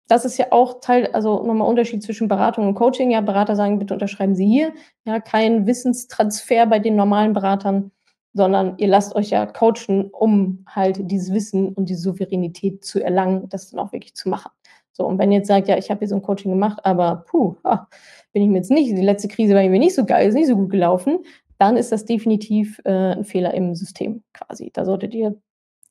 [0.08, 3.10] Das ist ja auch Teil, also nochmal Unterschied zwischen Beratung und Coaching.
[3.10, 4.72] Ja, Berater sagen, bitte unterschreiben Sie hier.
[5.04, 7.90] Ja, kein Wissenstransfer bei den normalen Beratern
[8.34, 13.48] sondern ihr lasst euch ja coachen, um halt dieses Wissen und die Souveränität zu erlangen,
[13.48, 14.50] das dann auch wirklich zu machen.
[14.92, 17.24] So, und wenn ihr jetzt sagt, ja, ich habe hier so ein Coaching gemacht, aber
[17.28, 17.86] puh, ah,
[18.32, 20.48] bin ich mir jetzt nicht, die letzte Krise war mir nicht so geil, ist nicht
[20.48, 21.20] so gut gelaufen,
[21.58, 24.70] dann ist das definitiv äh, ein Fehler im System quasi.
[24.72, 25.36] Da solltet ihr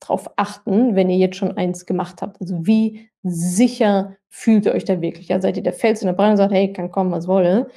[0.01, 2.41] drauf achten, wenn ihr jetzt schon eins gemacht habt.
[2.41, 5.29] Also wie sicher fühlt ihr euch da wirklich?
[5.29, 7.69] Ja, seid ihr der Fels in der Brandung und sagt, hey, kann kommen, was wolle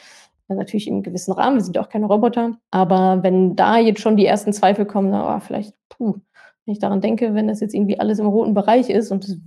[0.54, 2.58] natürlich im gewissen Rahmen, wir sind auch keine Roboter.
[2.70, 6.20] Aber wenn da jetzt schon die ersten Zweifel kommen, na, oh, vielleicht, puh,
[6.66, 9.38] wenn ich daran denke, wenn das jetzt irgendwie alles im roten Bereich ist und es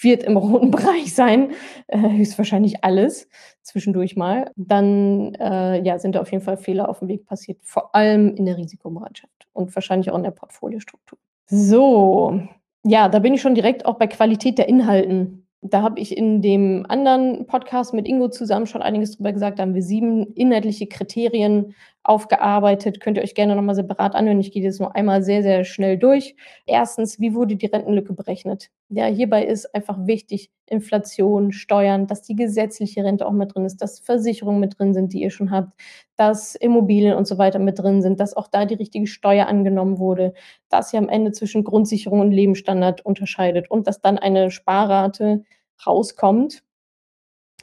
[0.00, 1.52] wird im roten Bereich sein,
[1.86, 3.28] äh, höchstwahrscheinlich alles
[3.62, 7.58] zwischendurch mal, dann äh, ja, sind da auf jeden Fall Fehler auf dem Weg passiert,
[7.62, 11.18] vor allem in der Risikobereitschaft und wahrscheinlich auch in der Portfoliostruktur.
[11.46, 12.40] So,
[12.84, 16.42] ja, da bin ich schon direkt auch bei Qualität der Inhalten da habe ich in
[16.42, 19.58] dem anderen Podcast mit Ingo zusammen schon einiges drüber gesagt.
[19.58, 23.00] Da haben wir sieben inhaltliche Kriterien aufgearbeitet.
[23.00, 24.38] Könnt ihr euch gerne nochmal separat anhören.
[24.40, 26.36] Ich gehe jetzt nur einmal sehr, sehr schnell durch.
[26.66, 28.70] Erstens, wie wurde die Rentenlücke berechnet?
[28.90, 33.78] Ja, hierbei ist einfach wichtig, Inflation, Steuern, dass die gesetzliche Rente auch mit drin ist,
[33.78, 35.72] dass Versicherungen mit drin sind, die ihr schon habt,
[36.16, 39.98] dass Immobilien und so weiter mit drin sind, dass auch da die richtige Steuer angenommen
[39.98, 40.34] wurde,
[40.68, 45.42] dass ihr am Ende zwischen Grundsicherung und Lebensstandard unterscheidet und dass dann eine Sparrate
[45.86, 46.62] rauskommt,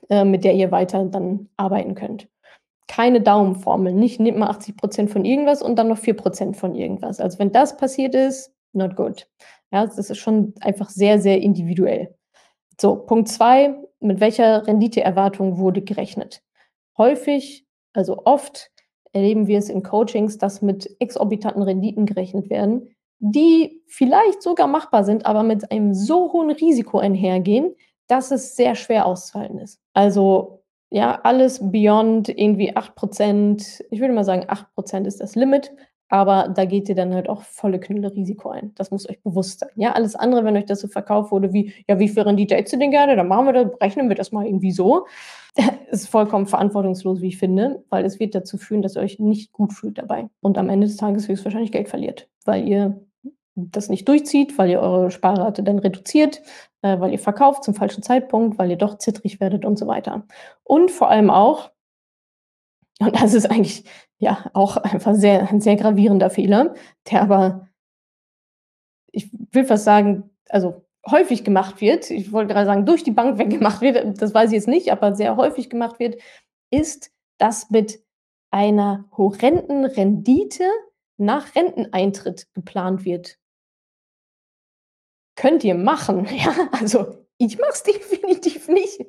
[0.10, 2.28] äh, mit der ihr weiter dann arbeiten könnt
[2.92, 3.94] keine Daumenformel.
[3.94, 7.22] Nicht nimmt mal 80 Prozent von irgendwas und dann noch 4 Prozent von irgendwas.
[7.22, 9.30] Also wenn das passiert ist, not good.
[9.72, 12.14] Ja, das ist schon einfach sehr, sehr individuell.
[12.80, 16.44] So, Punkt zwei, mit welcher Renditeerwartung wurde gerechnet?
[16.98, 18.72] Häufig, also oft
[19.14, 25.06] erleben wir es in Coachings, dass mit exorbitanten Renditen gerechnet werden, die vielleicht sogar machbar
[25.06, 27.74] sind, aber mit einem so hohen Risiko einhergehen,
[28.12, 29.80] dass es sehr schwer auszuhalten ist.
[29.94, 35.72] Also ja, alles beyond irgendwie 8%, ich würde mal sagen, 8% ist das Limit,
[36.10, 38.74] aber da geht ihr dann halt auch volle Knülle Risiko ein.
[38.76, 39.70] Das muss euch bewusst sein.
[39.76, 42.74] Ja, alles andere, wenn euch das so verkauft wurde, wie, ja, wie viel Rendite hättest
[42.74, 43.16] du denn gerne?
[43.16, 45.06] Dann machen wir das, rechnen wir das mal irgendwie so.
[45.90, 49.54] ist vollkommen verantwortungslos, wie ich finde, weil es wird dazu führen, dass ihr euch nicht
[49.54, 53.00] gut fühlt dabei und am Ende des Tages höchstwahrscheinlich Geld verliert, weil ihr
[53.56, 56.42] das nicht durchzieht, weil ihr eure Sparrate dann reduziert,
[56.82, 60.26] äh, weil ihr verkauft zum falschen Zeitpunkt, weil ihr doch zittrig werdet und so weiter.
[60.64, 61.72] Und vor allem auch,
[63.00, 63.84] und das ist eigentlich
[64.18, 66.76] ja auch einfach sehr, ein sehr gravierender Fehler,
[67.10, 67.68] der aber,
[69.12, 73.38] ich will fast sagen, also häufig gemacht wird, ich wollte gerade sagen, durch die Bank
[73.40, 76.22] weggemacht wird, das weiß ich jetzt nicht, aber sehr häufig gemacht wird,
[76.70, 78.04] ist, dass mit
[78.52, 80.66] einer horrenden Rendite
[81.18, 83.38] nach Renteneintritt geplant wird.
[85.38, 86.54] Könnt ihr machen, ja?
[86.80, 89.00] Also, ich mache es definitiv nicht.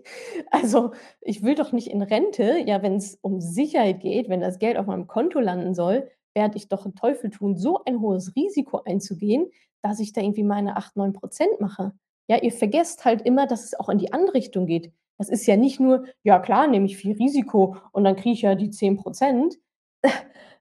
[0.51, 4.59] Also, ich will doch nicht in Rente, ja, wenn es um Sicherheit geht, wenn das
[4.59, 8.35] Geld auf meinem Konto landen soll, werde ich doch 'n Teufel tun, so ein hohes
[8.37, 9.51] Risiko einzugehen,
[9.83, 11.93] dass ich da irgendwie meine 8, 9% mache.
[12.29, 14.93] Ja, ihr vergesst halt immer, dass es auch in die andere Richtung geht.
[15.19, 18.43] Das ist ja nicht nur: „Ja klar, nehme ich viel Risiko und dann kriege ich
[18.43, 18.97] ja die 10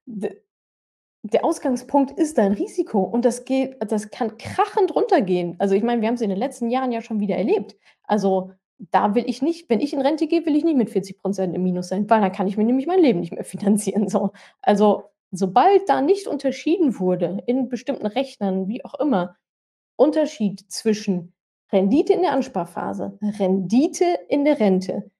[0.06, 0.36] D
[1.24, 5.56] der Ausgangspunkt ist dein Risiko und das geht das kann krachend runtergehen.
[5.60, 7.76] Also, ich meine, wir haben's in den letzten Jahren ja schon wieder erlebt.
[8.04, 8.52] Also,
[8.92, 11.64] da will ich nicht wenn ich in Rente gehe, will ich nicht mit 40% im
[11.64, 14.32] Minus sein, weil dann kann ich mir nämlich mein Leben nicht mehr finanzieren, so.
[14.62, 19.38] Also, sobald da nicht unterschieden wurde in bestimmten Rechnern, wie auch immer,
[19.96, 21.34] Unterschied zwischen
[21.72, 25.12] Rendite in der Ansparphase, Rendite in der Rente,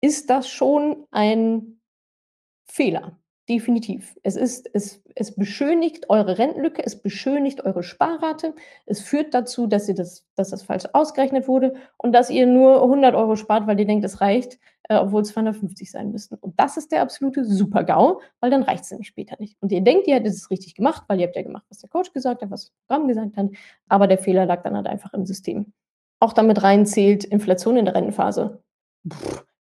[0.00, 1.80] ist das schon ein
[2.64, 3.21] Fehler.
[3.52, 4.16] Definitiv.
[4.22, 8.54] Es ist es es beschönigt eure Rentenlücke, es beschönigt eure Sparrate.
[8.86, 12.82] Es führt dazu, dass ihr das dass das falsch ausgerechnet wurde und dass ihr nur
[12.82, 16.36] 100 € spart, weil ihr denkt, es reicht, äh, obwohl es 250 sein müssten.
[16.36, 19.58] Und das ist der absolute Super-GAU, weil dann reicht's nämlich später nicht.
[19.60, 21.90] Und ihr denkt, ihr hättet es richtig gemacht, weil ihr habt ja gemacht, was der
[21.90, 23.50] Coach gesagt hat, was das Programm gesagt hat,
[23.86, 25.74] aber der Fehler lag dann halt einfach im System.
[26.20, 28.62] Auch damit rein zählt Inflation in der Rentenphase.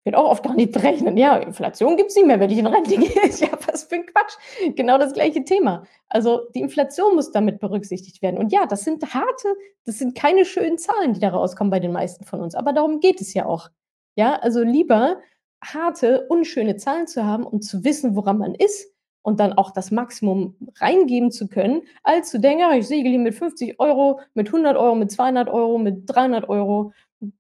[0.06, 1.18] Wird auch oft gar nicht berechnet.
[1.20, 3.10] Ja, Inflation gibt's nicht mehr, wenn ich in Rente gehe.
[3.40, 4.34] Ja, was für 'n Quatsch.
[4.76, 5.84] Genau das gleiche Thema.
[6.10, 8.38] Also, die Inflation muss damit berücksichtigt werden.
[8.40, 9.48] Und ja, das sind harte
[9.86, 13.00] das sind keine schönen Zahlen, die da rauskommen bei den meisten von uns, aber darum
[13.00, 13.70] geht es ja auch.
[14.16, 15.18] Ja, also lieber
[15.64, 18.92] harte, unschöne Zahlen zu haben und zu wissen, woran man ist
[19.24, 23.20] und dann auch das Maximum reingeben zu können, als zu denken: „Ja, ich segel hier
[23.20, 26.92] mit 50 €, mit 100 €, mit 200 €, mit 300 €,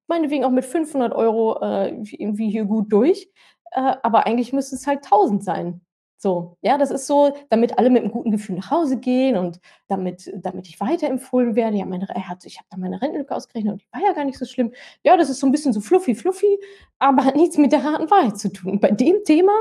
[0.07, 3.29] meinetwegen auch mit 500 € äh, irgendwie hier gut durch,
[3.71, 5.81] äh, aber eigentlich müssten es halt 1.000 sein.
[6.17, 9.59] So, ja, das ist so, damit alle mit 'nem guten Gefühl nach Hause gehen und
[9.87, 11.77] damit damit ich weiterempfohlen werde.
[11.77, 14.25] Ja, meine er hat ich habe da meine Rentenlücke ausgerechnet und die war ja gar
[14.25, 14.71] nicht so schlimm.
[15.03, 16.59] Ja, das ist so 'n bisschen so fluffy fluffy,
[16.99, 18.79] aber hat nichts mit der harten Wahrheit zu tun.
[18.79, 19.53] Bei dem Thema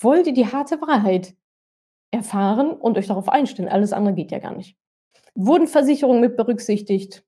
[0.00, 1.34] wollt ihr die harte Wahrheit
[2.12, 3.68] erfahren und euch darauf einstellen.
[3.70, 4.76] Alles andere geht ja gar nicht.
[5.36, 7.24] Wurden Versicherungen mit berücksichtigt?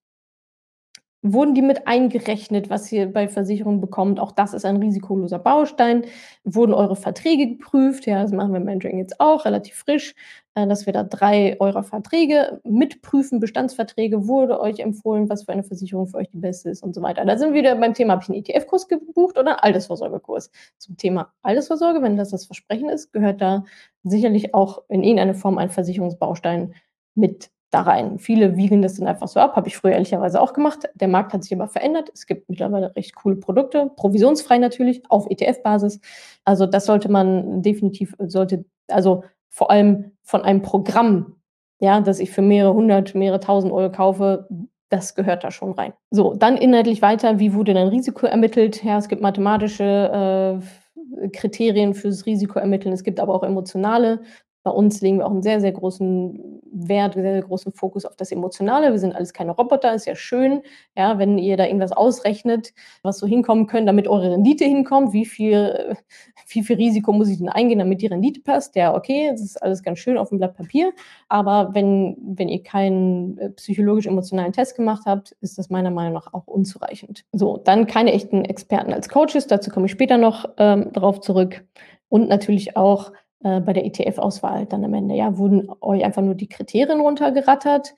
[1.24, 4.20] Wurden die mit eingerechnet, was ihr bei Versicherungen bekommt?
[4.20, 6.05] Auch das ist ein risikoloser Baustein.
[6.44, 8.07] Wurden eure Verträge geprüft?
[8.07, 10.14] Ja, das machen wir im Mentoring jetzt auch relativ frisch,
[10.55, 13.40] äh, dass wir da 3 eurer Verträge mitprüfen.
[13.40, 14.29] Bestandsverträge.
[14.29, 17.24] Wurde euch empfohlen, was für eine Versicherung für euch die beste ist und so weiter.
[17.24, 20.50] Da sind wir wieder beim Thema, habe ich 'n ETF-Kurs gebucht oder 'n Altersvorsorgekurs?
[20.79, 23.64] Zum Thema Altersvorsorge, wenn das das Versprechen ist, gehört da
[24.05, 26.74] sicherlich auch in irgendeiner Form ein Versicherungsbaustein
[27.14, 28.18] mit da rein.
[28.18, 30.88] Viele wiegeln das dann einfach so ab, habe ich früher ehrlicherweise auch gemacht.
[30.94, 32.11] Der Markt hat sich aber verändert.
[32.14, 36.00] Es gibt mittlerweile recht coole Produkte, provisionsfrei natürlich, auf ETF-Basis.
[36.44, 41.37] Also, das sollte man definitiv sollte also, vor allem von einem Programm,
[41.81, 44.48] ja, das ich für mehrere hundert, mehrere tausend Euro kaufe,
[44.88, 45.92] das gehört da schon rein.
[46.11, 48.85] So, dann inhaltlich weiter, wie wurde dein Risiko ermittelt?
[48.85, 52.92] Ja, es gibt mathematische, äh, Kriterien fürs Risiko ermitteln.
[52.92, 54.22] Es gibt aber auch emotionale.
[54.66, 58.16] Bei uns legen wir auch 'n sehr, sehr großen Wert, sehr, sehr großen Fokus auf
[58.16, 58.90] das Emotionale.
[58.90, 60.62] Wir sind alles keine Roboter, ist ja schön,
[60.96, 62.72] ja, wenn ihr da irgendwas ausrechnet,
[63.05, 65.12] was so hinkommen können, damit eure Rendite hinkommt.
[65.12, 65.96] Wie viel
[66.48, 68.74] wie viel Risiko muss ich denn eingehen, damit die Rendite passt?
[68.74, 70.92] Ja, okay, das ist alles ganz schön auf'm Blatt Papier,
[71.29, 76.35] aber wenn wenn ihr keinen, äh, psychologisch-emotionalen Test gemacht habt, ist das meiner Meinung nach
[76.35, 77.24] auch unzureichend.
[77.33, 81.64] So, dann keine echten Experten als Coaches, dazu komme ich später noch, ähm, drauf zurück.
[82.09, 83.12] Und natürlich auch
[83.44, 87.94] äh, bei der ETF-Auswahl dann am Ende, ja, wurden euch einfach nur die Kriterien runtergerattert,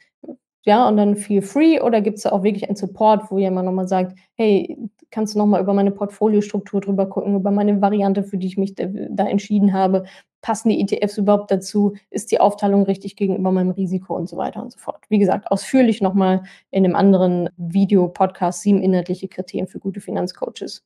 [0.66, 3.72] ja, und dann feel free oder gibt's da auch wirklich einen Support, wo jemand noch
[3.72, 4.78] mal sagt: „Hey,
[5.10, 8.58] kannst du noch mal über meine Portfoliostruktur drüber gucken, über meine Variante, für die ich
[8.58, 10.04] mich da entschieden habe?
[10.42, 11.94] Passen die ETFs überhaupt dazu?
[12.10, 15.04] Ist die Aufteilung richtig gegenüber meinem Risiko?“ und so weiter und so fort.
[15.08, 20.00] Wie gesagt, ausführlich noch mal in 'nem anderen Video, Podcast, 7 inhaltliche Kriterien für gute
[20.00, 20.82] Finanzcoaches.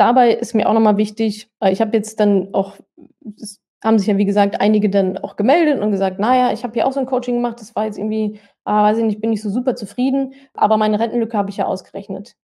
[0.00, 2.76] Dabei ist mir auch noch mal wichtig, weil ich habe jetzt dann auch
[3.38, 6.64] es haben sich ja, wie gesagt, einige dann auch gemeldet und gesagt: „Na ja, ich
[6.64, 9.20] habe hier auch so 'n Coaching gemacht, das war jetzt irgendwie, ah, weiß ich nicht,
[9.20, 12.34] bin nicht so super zufrieden, aber meine Rentenlücke habe ich ja ausgerechnet.“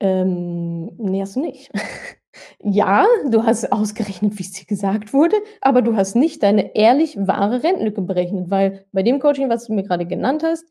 [0.00, 1.70] Ähm, ne, hast du nicht.
[2.62, 7.62] Ja, du hast ausgerechnet, wie's dir gesagt wurde, aber du hast nicht deine ehrlich wahre
[7.62, 10.64] Rentenlücke berechnet, weil bei dem Coaching, was du mir grade genannt hast,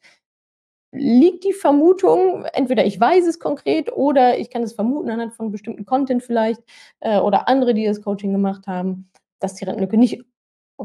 [0.97, 5.51] liegt die Vermutung entweder ich weiß es konkret oder ich kann es vermuten anhand von
[5.51, 6.61] bestimmten Content vielleicht,
[6.99, 10.23] äh, oder andere, die das Coaching gemacht haben, dass die Rentenlücke nicht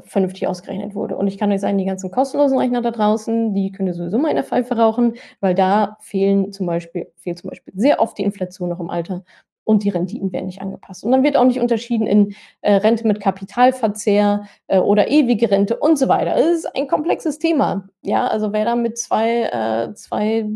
[0.04, 1.16] vernünftig ausgerechnet wurde.
[1.16, 4.18] Und ich kann euch sagen, die ganzen kostenlosen Rechner da draußen, die könnt ihr sowieso
[4.18, 8.16] mal in der Pfeife rauchen, weil da fehlen zum Beispiel fehlt zum Beispiel sehr oft
[8.18, 9.24] die Inflation noch im Alter
[9.64, 11.04] und die Renditen werden nicht angepasst.
[11.04, 15.76] Und dann wird auch nicht unterschieden in äh, Rente mit Kapitalverzehr äh, oder ewige Rente
[15.76, 16.36] und so weiter.
[16.36, 17.88] Es ist ein komplexes Thema.
[18.02, 20.48] Ja, also wer da mit zwei, äh, zwei,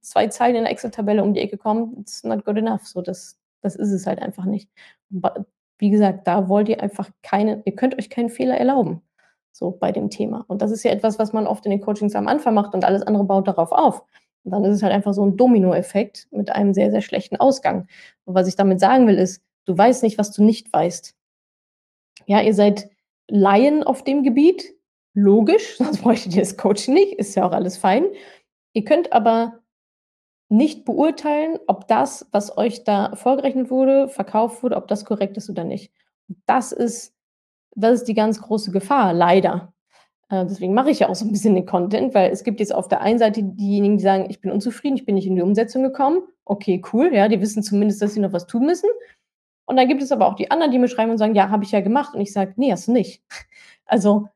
[0.00, 2.86] zwei Zeilen in der Excel-Tabelle um die Ecke kommt, it's not good enough.
[2.86, 4.70] So, das, das ist es halt einfach nicht.
[5.78, 9.02] Wie gesagt, da wollt ihr einfach keine, ihr könnt euch keinen Fehler erlauben.
[9.52, 10.44] So bei dem Thema.
[10.48, 12.84] Und das ist ja etwas, was man oft in den Coachings am Anfang macht und
[12.84, 14.02] alles andere baut darauf auf.
[14.44, 17.88] Und dann ist es halt einfach so ein Dominoeffekt mit einem sehr, sehr schlechten Ausgang.
[18.24, 21.14] Und was ich damit sagen will, ist, du weißt nicht, was du nicht weißt.
[22.26, 22.90] Ja, ihr seid
[23.28, 24.74] Laien auf dem Gebiet,
[25.14, 28.06] logisch, sonst bräuchtet ihr das Coaching nicht, ist ja auch alles fein.
[28.74, 29.60] Ihr könnt aber
[30.48, 35.50] nicht beurteilen, ob das, was euch da vorgerechnet wurde, verkauft wurde, ob das korrekt ist
[35.50, 35.92] oder nicht.
[36.46, 37.14] Das ist,
[37.74, 39.73] das ist die ganz große Gefahr, leider.
[40.34, 42.74] Äh, deswegen mache ich ja auch so ein bisschen den Content, weil es gibt jetzt
[42.74, 45.42] auf der einen Seite diejenigen, die sagen, ich bin unzufrieden, ich bin nicht in die
[45.42, 46.22] Umsetzung gekommen.
[46.44, 48.88] Okay, cool, ja, die wissen zumindest, dass sie noch was tun müssen.
[49.66, 51.64] Und dann gibt es aber auch die anderen, die mir schreiben und sagen, ja, habe
[51.64, 52.14] ich ja gemacht.
[52.14, 53.22] Und ich sage, nee, hast du nicht.
[53.86, 54.28] Also,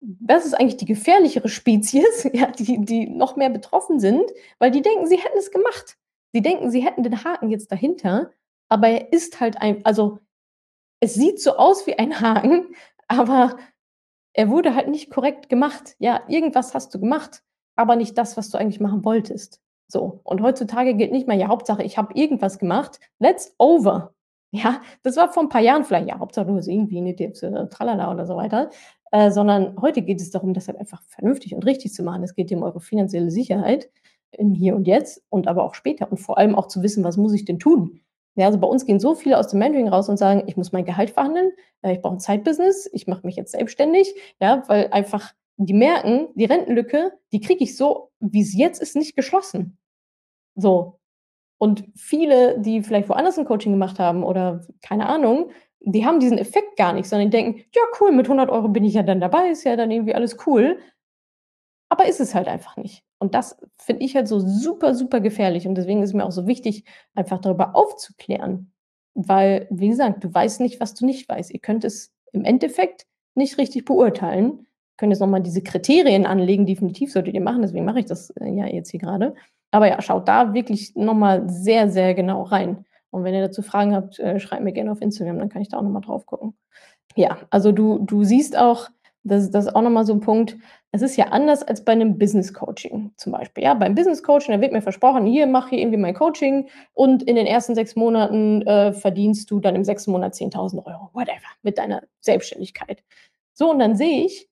[0.00, 4.22] das ist eigentlich die gefährlichere Spezies, ja, die, die noch mehr betroffen sind,
[4.60, 5.98] weil die denken, sie hätten es gemacht.
[6.32, 8.30] Sie denken, sie hätten den Haken jetzt dahinter,
[8.68, 10.20] aber er ist halt ein, also
[11.00, 12.76] es sieht so aus wie ein Haken,
[13.08, 13.56] aber
[14.36, 15.96] er wurde halt nicht korrekt gemacht.
[15.98, 17.42] Ja, irgendwas hast du gemacht,
[17.74, 19.60] aber nicht das, was du eigentlich machen wolltest.
[19.88, 20.20] So.
[20.24, 23.00] Und heutzutage gilt nicht mehr, ja, Hauptsache, ich habe irgendwas gemacht.
[23.18, 24.12] Let's over.
[24.52, 27.42] Ja, das war vor ein paar Jahren vielleicht, ja, Hauptsache, du hast irgendwie eine Tipps,
[27.42, 28.70] äh, tralala oder so weiter.
[29.10, 32.22] Äh, sondern heute geht es darum, das halt einfach vernünftig und richtig zu machen.
[32.22, 33.88] Es geht um eure finanzielle Sicherheit
[34.32, 37.16] im Hier und Jetzt und aber auch später und vor allem auch zu wissen, was
[37.16, 38.00] muss ich denn tun?
[38.36, 40.72] Ja, also bei uns gehen so viele aus dem Mentoring raus und sagen, ich muss
[40.72, 44.88] mein Gehalt verhandeln, äh, ich brauche ein Zeitbusiness, ich mache mich jetzt selbstständig, ja, weil
[44.92, 49.78] einfach die merken, die Rentenlücke, die kriege ich so, wie es jetzt ist, nicht geschlossen.
[50.54, 50.98] So.
[51.58, 56.38] Und viele, die vielleicht woanders ein Coaching gemacht haben oder keine Ahnung, die haben diesen
[56.38, 59.20] Effekt gar nicht, sondern die denken, ja cool, mit 100 Euro bin ich ja dann
[59.20, 60.78] dabei, ist ja dann irgendwie alles cool.
[61.88, 63.05] Aber ist es halt einfach nicht.
[63.18, 65.66] Und das finde ich halt so super, super gefährlich.
[65.66, 68.72] Und deswegen ist mir auch so wichtig, einfach darüber aufzuklären.
[69.14, 71.50] Weil, wie gesagt, du weißt nicht, was du nicht weißt.
[71.50, 74.58] Ihr könnt es im Endeffekt nicht richtig beurteilen.
[74.60, 78.30] Ihr könnt jetzt nochmal diese Kriterien anlegen, definitiv solltet ihr machen, deswegen mache ich das
[78.30, 79.34] äh, ja jetzt hier gerade.
[79.70, 82.84] Aber ja, schaut da wirklich nochmal sehr, sehr genau rein.
[83.10, 85.68] Und wenn ihr dazu Fragen habt, äh, schreibt mir gerne auf Instagram, dann kann ich
[85.68, 86.54] da auch nochmal drauf gucken.
[87.14, 88.90] Ja, also du, du siehst auch,
[89.26, 90.56] das, das ist auch nochmal so ein Punkt.
[90.92, 93.64] Es ist ja anders als bei einem Business Coaching zum Beispiel.
[93.64, 97.22] Ja, beim Business Coaching, da wird mir versprochen, hier mach hier irgendwie mein Coaching und
[97.22, 101.48] in den ersten sechs Monaten äh, verdienst du dann im sechsten Monat 10.000 Euro, whatever,
[101.62, 103.02] mit deiner Selbstständigkeit.
[103.52, 104.48] So, und dann sehe ich,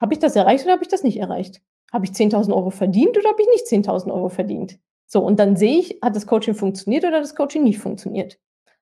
[0.00, 1.60] habe ich das erreicht oder habe ich das nicht erreicht?
[1.92, 4.78] Habe ich 10.000 Euro verdient oder habe ich nicht 10.000 Euro verdient?
[5.06, 8.38] So, und dann sehe ich, hat das Coaching funktioniert oder hat das Coaching nicht funktioniert?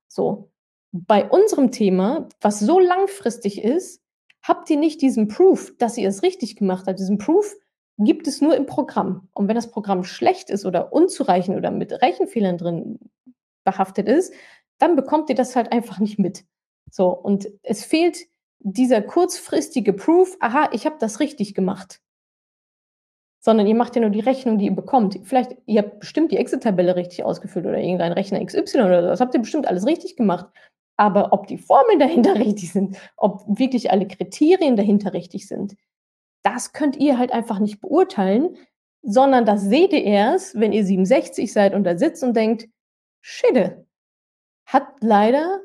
[0.09, 0.51] So,
[0.93, 4.04] bei unserem Thema, was so langfristig ist,
[4.45, 6.99] habt ihr nicht diesen Proof, dass ihr es richtig gemacht habt.
[6.99, 7.57] Diesen Proof
[7.99, 9.29] gibt es nur im Programm.
[9.33, 12.99] Und wenn das Programm schlecht ist oder unzureichend oder mit Rechenfehlern drin
[13.65, 14.35] behaftet ist,
[14.79, 16.45] dann bekommt ihr das halt einfach nicht mit.
[16.91, 18.19] So, und es fehlt
[18.59, 22.01] dieser kurzfristige Proof, aha, ich habe das richtig gemacht.
[23.41, 25.19] Sondern ihr macht ja nur die Rechnung, die ihr bekommt.
[25.23, 29.09] Vielleicht, ihr habt bestimmt die Exit-Tabelle richtig ausgefüllt oder irgendein Rechner XY oder so.
[29.09, 30.47] Das habt ihr bestimmt alles richtig gemacht.
[30.97, 35.77] Aber ob die Formeln dahinter richtig sind, ob wirklich alle Kriterien dahinter richtig sind,
[36.43, 38.57] das könnt ihr halt einfach nicht beurteilen,
[39.03, 42.69] sondern das seht ihr erst, wenn ihr 67 seid und da sitzt und denkt,
[43.21, 43.87] Schidde,
[44.67, 45.63] hat leider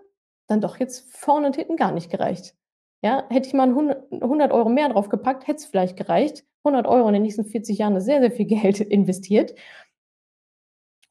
[0.47, 2.55] dann doch jetzt vorne und hinten gar nicht gereicht.
[3.01, 6.45] Ja, hätte ich mal 100 Euro mehr drauf gepackt, hätte es vielleicht gereicht.
[6.65, 9.55] 100 Euro in den nächsten 40 Jahren ist sehr, sehr viel Geld investiert.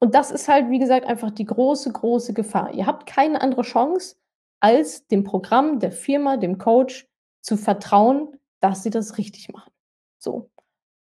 [0.00, 2.72] Und das ist halt, wie gesagt, einfach die große, große Gefahr.
[2.72, 4.16] Ihr habt keine andere Chance,
[4.60, 7.08] als dem Programm, der Firma, dem Coach
[7.40, 9.72] zu vertrauen, dass sie das richtig machen.
[10.18, 10.50] So.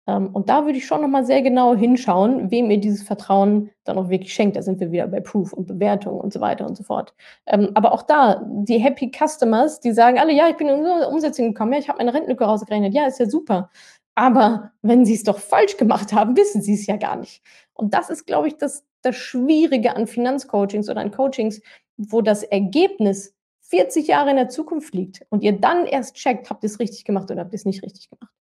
[0.07, 3.99] Ähm, und da würde ich schon nochmal sehr genau hinschauen, wem ihr dieses Vertrauen dann
[3.99, 4.57] auch wirklich schenkt.
[4.57, 7.15] Da sind wir wieder bei Proof und Bewertung und so weiter und so fort.
[7.47, 11.49] Ähm, aber auch da, die Happy Customers, die sagen alle, ja, ich bin in Umsetzung
[11.49, 13.71] gekommen, ja, ich habe meine Rentenlücke rausgerechnet, ja, ist ja super.
[14.15, 17.43] Aber wenn sie es doch falsch gemacht haben, wissen sie es ja gar nicht.
[17.75, 21.61] Und das ist, glaube ich, das, das Schwierige an Finanzcoachings oder an Coachings,
[21.97, 26.63] wo das Ergebnis 40 Jahre in der Zukunft liegt und ihr dann erst checkt, habt
[26.63, 28.33] ihr es richtig gemacht oder habt ihr es nicht richtig gemacht.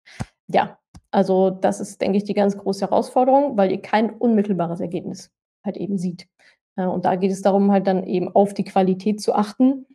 [0.47, 0.77] Ja,
[1.11, 5.31] also das ist, denke ich, die ganz große Herausforderung, weil ihr kein unmittelbares Ergebnis
[5.63, 6.27] halt eben sieht.
[6.75, 9.85] Und da geht es darum, halt dann eben auf die Qualität zu achten,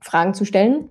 [0.00, 0.90] Fragen zu stellen.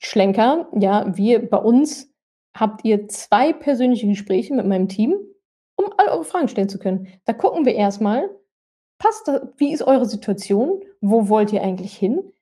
[0.00, 2.12] Schlenker, ja, wir bei uns
[2.54, 5.14] habt ihr zwei persönliche Gespräche mit meinem Team,
[5.76, 7.08] um all eure Fragen stellen zu können.
[7.24, 8.30] Da gucken wir erstmal,
[8.98, 10.82] passt da wie ist eure Situation?
[11.00, 12.32] Wo wollt ihr eigentlich hin?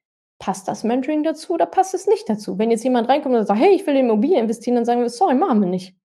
[0.41, 2.59] Passt das Mentoring dazu oder passt es nicht dazu?
[2.59, 5.11] Wenn jetzt jemand reinkommt und sagt: „Hey, ich will in Immobilien investieren“, dann sagen wir:
[5.11, 5.97] „Sorry, machen wir nicht.“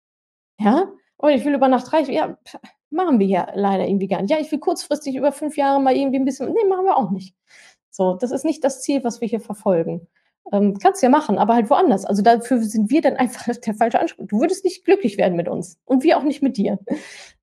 [0.60, 0.92] Ja?
[1.20, 2.38] Oder ich will über Nacht reich ja,
[2.92, 4.32] machen wir ja leider irgendwie gar nicht.
[4.32, 7.12] Ja, ich will kurzfristig über 5 Jahre mal irgendwie 'n bisschen ne, machen wir auch
[7.12, 7.36] nicht.
[7.92, 10.08] So, das ist nicht das Ziel, was wir hier verfolgen.
[10.54, 12.06] Ähm, kannst ja machen, aber halt woanders.
[12.06, 15.48] Also, dafür sind wir dann einfach der falsche Ansp du würdest nicht glücklich werden mit
[15.50, 16.80] uns und wir auch nicht mit dir.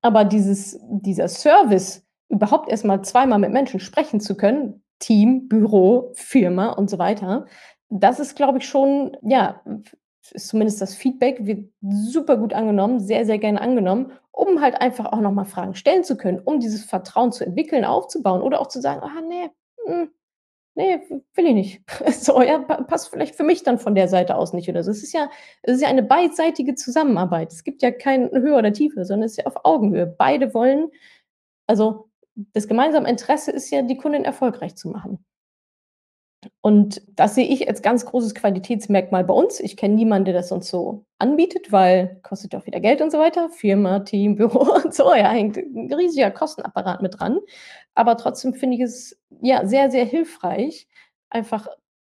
[0.01, 6.11] Aber dieses dieser Service, überhaupt erst mal zweimal mit Menschen sprechen zu können, Team, Büro,
[6.15, 7.45] Firma und so weiter,
[7.89, 9.61] das ist, glaube ich, schon ja,
[10.31, 15.05] ist zumindest das Feedback, wird super gut angenommen, sehr, sehr gerne angenommen, um halt einfach
[15.13, 18.67] auch noch mal Fragen stellen zu können, um dieses Vertrauen zu entwickeln, aufzubauen oder auch
[18.67, 19.51] zu sagen: „Ah, ne,
[19.85, 20.09] hm,
[20.75, 21.01] ne,
[21.35, 21.81] will ich nicht.“
[22.13, 24.91] So, ja, pa passt vielleicht für mich dann von der Seite aus nicht oder so.
[24.91, 25.29] Es ist ja
[25.63, 27.51] es ist ja eine beidseitige Zusammenarbeit.
[27.51, 30.05] Es gibt ja kein Höher oder Tiefer, sondern es ist ja auf Augenhöhe.
[30.05, 30.91] Beide wollen
[31.67, 35.25] also, das gemeinsame Interesse ist ja, die Kundin erfolgreich zu machen.
[36.61, 39.59] Und das sehe ich als ganz großes Qualitätsmerkmal bei uns.
[39.59, 43.19] Ich kenne niemanden, der das uns so anbietet, weil kostet auch wieder Geld und so
[43.19, 43.49] weiter.
[43.49, 47.39] Firma, Team, Büro und so, ja, hängt 'n riesiger Kostenapparat mit dran.
[47.95, 50.87] Aber trotzdem finde ich es, ja, sehr, sehr hilfreich,
[51.29, 51.67] einfach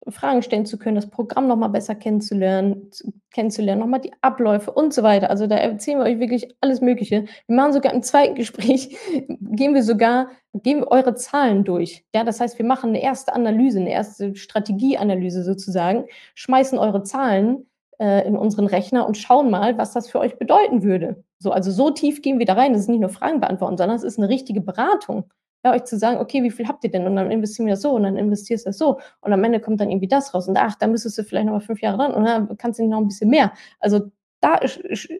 [0.10, 2.90] Fragen stellen zu können, das Programm noch mal besser kennenzulernen
[3.32, 5.30] kennenzulernen, noch mal die Abläufe und so weiter.
[5.30, 7.26] Also, da erzählen wir euch wirklich alles Mögliche.
[7.48, 8.34] Wir machen sogar im 2.
[8.36, 8.96] Gespräch
[9.28, 12.06] gehen wir sogar gehen wir eure Zahlen durch.
[12.16, 17.66] Ja, das heißt, wir machen 'ne erste Analyse, 'ne erste Strategieanalyse sozusagen, schmeißen eure Zahlen,
[18.00, 21.24] äh, in unseren Rechner und schauen mal, was das für euch bedeuten würde.
[21.40, 22.72] So, also, so tief gehen wir da rein.
[22.74, 25.26] Das ist nicht nur Fragen beantworten, sondern es ist 'ne richtige Beratung.
[25.66, 27.82] Ja, euch zu sagen: „Okay, wie viel habt ihr denn?“ Und dann investieren wir das
[27.82, 30.48] so und dann investierst du das so und am Ende kommt dann irgendwie das raus
[30.48, 32.86] und ach, da müsstest du vielleicht noch mal 5 Jahre ran und dann kannst du
[32.88, 33.52] noch 'n bisschen mehr.
[33.80, 34.12] Also,
[34.42, 34.60] da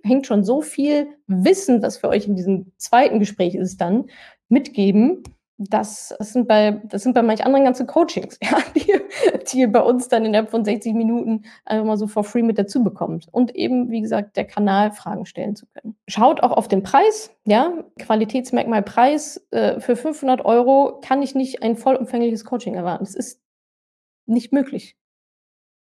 [0.04, 3.18] hängt schon so viel Wissen, was wir euch in diesem 2.
[3.20, 4.06] Gespräch ist dann,
[4.50, 5.24] mitgeben.
[5.58, 8.94] Das das sind bei das sind bei manch anderen ganze Coachings, ja, die
[9.54, 12.84] die bei uns dann innerhalb von 60 Minuten einfach mal so for free mit dazu
[12.84, 13.28] bekommt.
[13.32, 15.96] Und eben, wie gesagt, der Kanal, Fragen stellen zu können.
[16.08, 19.48] Schaut auch auf den Preis, ja, Qualitätsmerkmal Preis.
[19.52, 23.06] Äh, für 500 € kann ich nicht ein vollumfängliches Coaching erwarten.
[23.06, 23.40] Das ist
[24.26, 24.98] nicht möglich.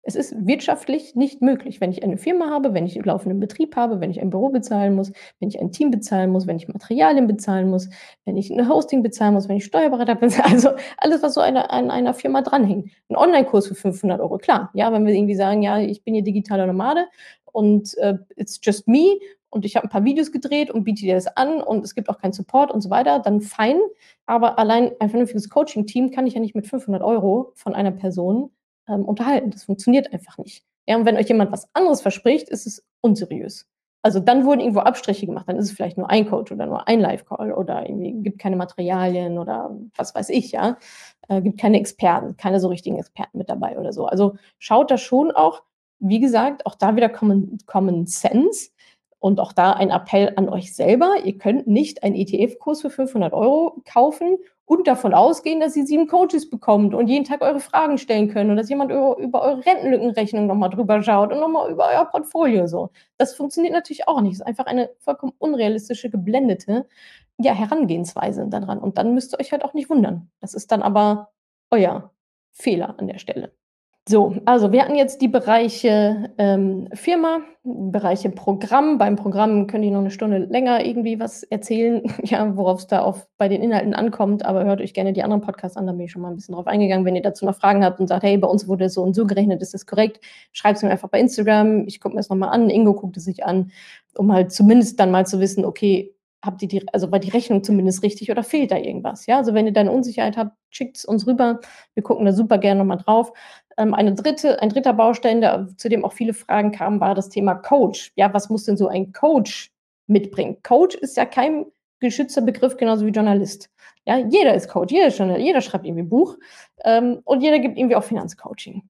[0.05, 4.01] Es ist wirtschaftlich nicht möglich, wenn ich eine Firma habe, wenn ich laufenden Betrieb habe,
[4.01, 7.29] wenn ich ein Büro bezahlen muss, wenn ich ein Team bezahlen muss, wenn ich Materialien
[7.29, 7.89] bezahlen muss,
[8.25, 11.71] wenn ich 'ne Hosting bezahlen muss, wenn ich Steuerberater bezahle also, alles, was so einer
[11.71, 12.91] an einer Firma dranhängt.
[13.09, 14.71] 'N Onlinekurs für 500 €, klar.
[14.75, 17.07] Ja, wenn wir irgendwie sagen: „Ja, ich bin hier digitaler Nomade
[17.53, 19.19] und, äh, it's just me
[19.51, 22.09] und ich habe 'n paar Videos gedreht und biete dir das an und es gibt
[22.09, 23.79] auch keinen Support“ und so weiter, dann fein.
[24.27, 28.51] Aber allein ein vernünftiges Coaching-Team kann ich ja nicht mit 500 € von einer Person,
[28.89, 29.51] ähm, unterhalten.
[29.51, 30.65] Das funktioniert einfach nicht.
[30.87, 33.69] Ja, und wenn euch jemand was anderes verspricht, ist es unseriös.
[34.05, 35.49] Also, dann wurden irgendwo Abstriche gemacht.
[35.49, 38.57] Dann ist es vielleicht nur ein Coach oder nur ein Live-Call oder irgendwie gibt keine
[38.57, 40.77] Materialien oder was weiß ich, ja.
[41.29, 44.07] Äh, gibt keine Experten, keine so richtigen Experten mit dabei oder so.
[44.07, 45.63] Also, schaut da schon auch
[46.03, 48.71] wie gesagt, auch da wieder Common Common Sense
[49.21, 51.15] und auch da ein Appell an euch selber.
[51.25, 54.37] Ihr könnt nicht einen ETF-Kurs für 500 € kaufen
[54.73, 58.51] und davon ausgehen, dass ihr 7 Coaches bekommt und jeden Tag eure Fragen stellen könnt
[58.51, 61.89] und dass jemand über über eure Rentenlückenrechnung noch mal drüber schaut und noch mal über
[61.89, 62.91] euer Portfolio so.
[63.19, 64.33] Das funktioniert natürlich auch nicht.
[64.33, 66.87] Ist einfach eine vollkommen unrealistische, geblendete,
[67.39, 68.79] ja, Herangehensweise da dran.
[68.79, 70.31] Und dann müsst ihr euch halt auch nicht wundern.
[70.41, 71.33] Das ist dann aber
[71.71, 72.11] euer
[72.53, 73.53] Fehler an der Stelle.
[74.09, 78.99] So, also, wir hatten jetzt die Bereiche, ähm, Firma, Bereiche Programm.
[78.99, 83.29] Beim Programm könnte ich noch 'ne Stunde länger irgendwie was erzählen, ja, worauf's da auf
[83.39, 86.11] bei den Inhalten ankommt, aber hört euch gerne die anderen Podcasts an, da bin ich
[86.11, 87.05] schon mal 'n bisschen drauf eingegangen.
[87.07, 89.25] Wenn ihr dazu noch Fragen habt und sagt: „Hey, bei uns wurde so und so
[89.25, 90.19] gerechnet, ist das korrekt?“
[90.53, 91.87] Schreibt's mir einfach bei Instagram.
[91.87, 92.71] Ich gucke mir's noch mal an.
[92.71, 93.71] Ingo guckt es sich an,
[94.17, 96.13] um halt zumindest dann mal zu wissen, okay,
[96.45, 99.37] habt ihr die also, war die Rechnung zumindest richtig oder fehlt da irgendwas, ja?
[99.39, 101.61] Also, wenn ihr da 'ne Unsicherheit habt, schickt's uns rüber.
[101.95, 103.33] Wir gucken da super gerne noch mal drauf.
[103.79, 104.61] Ähm, eine 3.
[104.61, 104.93] ein 3.
[104.93, 108.13] Baustein, der zu dem auch viele Fragen kamen, war das Thema Coach.
[108.17, 109.71] Ja, was muss denn so ein Coach
[110.07, 110.59] mitbringen?
[110.63, 111.67] Coach ist ja kein
[112.01, 113.71] geschützter Begriff, genauso wie Journalist.
[114.07, 116.37] Ja, jeder ist Coach, jeder ist Journal jeder schreibt irgendwie 'n Buch,
[116.85, 118.83] ähm, und jeder gibt irgendwie auch Finanzcoaching.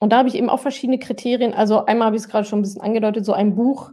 [0.00, 1.54] Und da habe ich eben auch verschiedene Kriterien.
[1.54, 3.92] Also, einmal habe ich's grade schon 'n bisschen angedeutet, so ein Buch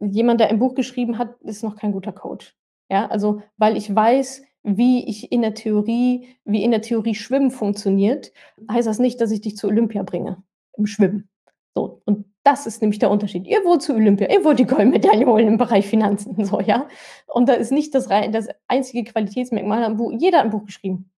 [0.00, 2.54] jemand, der ein Buch geschrieben hat, ist noch kein guter Coach.
[2.90, 7.50] Ja, also, weil ich weiß, wie ich in der Theorie wie in der Theorie Schwimmen
[7.52, 8.32] funktioniert,
[8.70, 10.42] heißt das nicht, dass ich dich zu Olympia bringe
[10.78, 11.28] im Schwimmen.
[11.76, 13.46] So, und das ist nämlich der Unterschied.
[13.46, 16.88] Ihr wollt zu Olympia, ihr wollt die Goldmedaille holen im Bereich Finanzen, so, ja?
[17.28, 21.10] Und da ist nicht das das einzige Qualitätsmerkmal jeder hat 'n Buch geschrieben.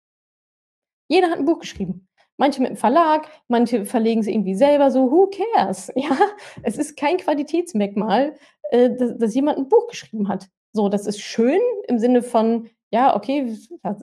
[1.10, 2.06] Jeder hat 'n Buch geschrieben.
[2.36, 5.90] Manche mit 'm Verlag, manche verlegen sie irgendwie selber so, who cares?
[5.96, 6.16] Ja?
[6.62, 8.34] Es ist kein Qualitätsmerkmal,
[8.70, 10.48] äh, dass dass jemand 'n Buch geschrieben hat.
[10.74, 13.54] So, das ist schön im Sinne von, Ja, okay,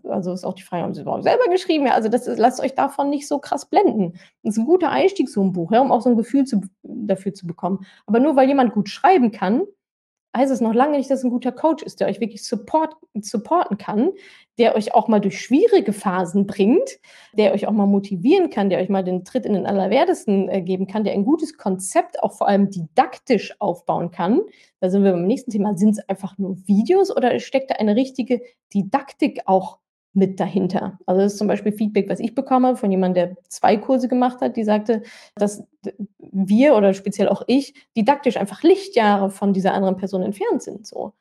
[0.04, 1.88] also ist auch die Frage, haben Sie überhaupt selber geschrieben?
[1.88, 4.14] Ja, also das ist, lasst euch davon nicht so krass blenden.
[4.44, 6.62] Das ist ein guter Einstieg, so ein Buch, ja, um auch so ein Gefühl zu,
[6.84, 7.86] dafür zu bekommen.
[8.06, 9.64] Aber nur weil jemand gut schreiben kann,
[10.38, 13.78] heißt es noch lange nicht, dass ein guter Coach ist, der euch wirklich support, supporten
[13.78, 14.12] kann,
[14.58, 17.00] der euch auch mal durch schwierige Phasen bringt,
[17.34, 20.62] der euch auch mal motivieren kann, der euch mal den Tritt in den Allerwertesten äh,
[20.62, 24.42] geben kann, der ein gutes Konzept auch vor allem didaktisch aufbauen kann.
[24.80, 25.78] Da sind wir beim nächsten Thema.
[25.78, 28.42] Sind es einfach nur Videos oder steckt da eine richtige
[28.74, 29.80] Didaktik auch
[30.16, 30.98] mit dahinter.
[31.06, 34.40] Also das ist zum Beispiel Feedback, was ich bekomme von jemandem, der zwei Kurse gemacht
[34.40, 35.04] hat, die sagte,
[35.36, 35.64] dass
[36.20, 40.88] wir oder speziell auch ich didaktisch einfach Lichtjahre von dieser anderen Person entfernt sind.
[40.88, 41.14] So.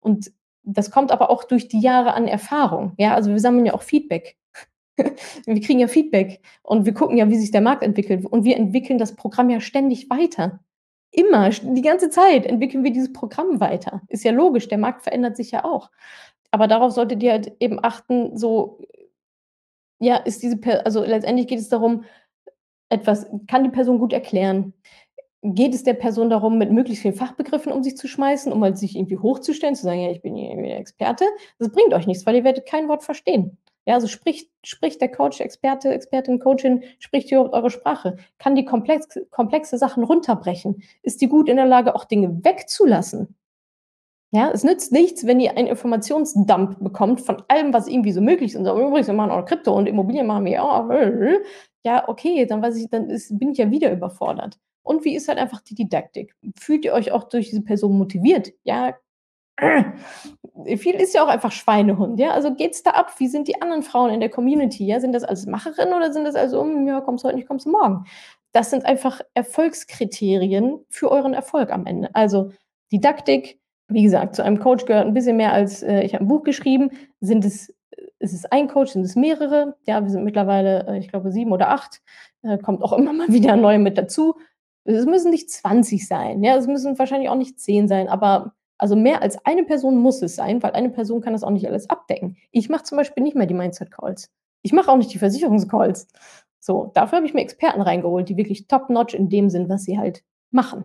[0.00, 0.32] Und
[0.62, 2.92] das kommt aber auch durch die Jahre an Erfahrung.
[2.98, 4.36] Ja, also wir sammeln ja auch Feedback.
[5.46, 8.26] wir kriegen ja Feedback und wir gucken ja, wie sich der Markt entwickelt.
[8.26, 10.60] Und wir entwickeln das Programm ja ständig weiter.
[11.12, 14.02] Immer, die ganze Zeit entwickeln wir dieses Programm weiter.
[14.08, 15.90] Ist ja logisch, der Markt verändert sich ja auch.
[16.52, 18.80] Aber darauf solltet ihr halt eben achten, so,
[19.98, 22.04] ja, ist diese, also letztendlich geht es darum,
[22.90, 24.72] etwas, kann die Person gut erklären?
[25.42, 28.76] Geht es der Person darum, mit möglichst vielen Fachbegriffen um sich zu schmeißen, um halt
[28.76, 31.24] sich irgendwie hochzustellen, zu sagen, ja, ich bin der Experte?
[31.58, 33.56] Das bringt euch nichts, weil ihr werdet kein Wort verstehen.
[33.86, 38.18] Ja, also spricht, spricht der Coach, Experte, Expertin, Coachin, spricht ihr eure Sprache?
[38.38, 40.82] Kann die komplex, komplexe Sachen runterbrechen?
[41.02, 43.34] Ist die gut in der Lage, auch Dinge wegzulassen?
[44.32, 48.52] Ja, es nützt nichts, wenn ihr einen Informationsdump bekommt von allem, was irgendwie so möglich
[48.52, 48.58] ist.
[48.58, 50.88] Und übrigens, wir machen auch Krypto und Immobilien machen wir auch.
[51.84, 54.58] Ja, okay, dann weiß ich, dann ist, bin ich ja wieder überfordert.
[54.82, 56.34] Und wie ist halt einfach die Didaktik?
[56.58, 58.52] Fühlt ihr euch auch durch diese Person motiviert?
[58.64, 58.94] Ja,
[60.76, 62.30] viel ist ja auch einfach Schweinehund, ja.
[62.30, 63.12] Also geht's da ab?
[63.18, 64.86] Wie sind die anderen Frauen in der Community?
[64.86, 67.66] Ja, sind das als Macherin oder sind das also, um, ja, kommst heute nicht, kommst
[67.66, 68.04] du morgen?
[68.52, 72.10] Das sind einfach Erfolgskriterien für euren Erfolg am Ende.
[72.14, 72.52] Also
[72.90, 76.28] Didaktik, wie gesagt, zu einem Coach gehört ein bisschen mehr als äh, ich habe ein
[76.28, 76.90] Buch geschrieben.
[77.20, 77.74] Sind es,
[78.18, 79.76] ist es ein Coach, sind es mehrere?
[79.86, 82.00] Ja, wir sind mittlerweile, äh, ich glaube, sieben oder acht.
[82.42, 84.36] Äh, kommt auch immer mal wieder neue mit dazu.
[84.94, 88.96] Es müssen nicht 20 sein, ja, es müssen wahrscheinlich auch nicht 10 sein, aber also
[88.96, 91.90] mehr als eine Person muss es sein, weil eine Person kann das auch nicht alles
[91.90, 92.36] abdecken.
[92.50, 94.30] Ich mache zum Beispiel nicht mehr die Mindset-Calls.
[94.62, 96.08] Ich mache auch nicht die Versicherungscalls.
[96.60, 99.98] So, dafür habe ich mir Experten reingeholt, die wirklich top-notch in dem sind, was sie
[99.98, 100.84] halt machen.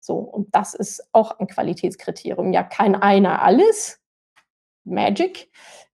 [0.00, 2.52] So, und das ist auch ein Qualitätskriterium.
[2.52, 4.00] Ja, kann einer alles?
[4.84, 5.50] Magic?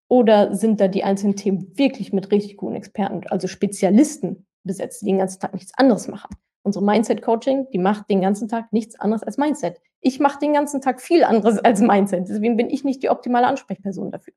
[0.09, 5.07] Oder sind da die einzelnen Themen wirklich mit richtig guten Experten, also Spezialisten besetzt, die
[5.07, 6.37] den ganzen Tag nichts anderes machen?
[6.65, 9.81] Unsere Mindset-Coaching, die macht den ganzen Tag nichts anderes als Mindset.
[10.01, 12.29] Ich mache den ganzen Tag viel anderes als Mindset.
[12.29, 14.35] Deswegen bin ich nicht die optimale Ansprechperson dafür.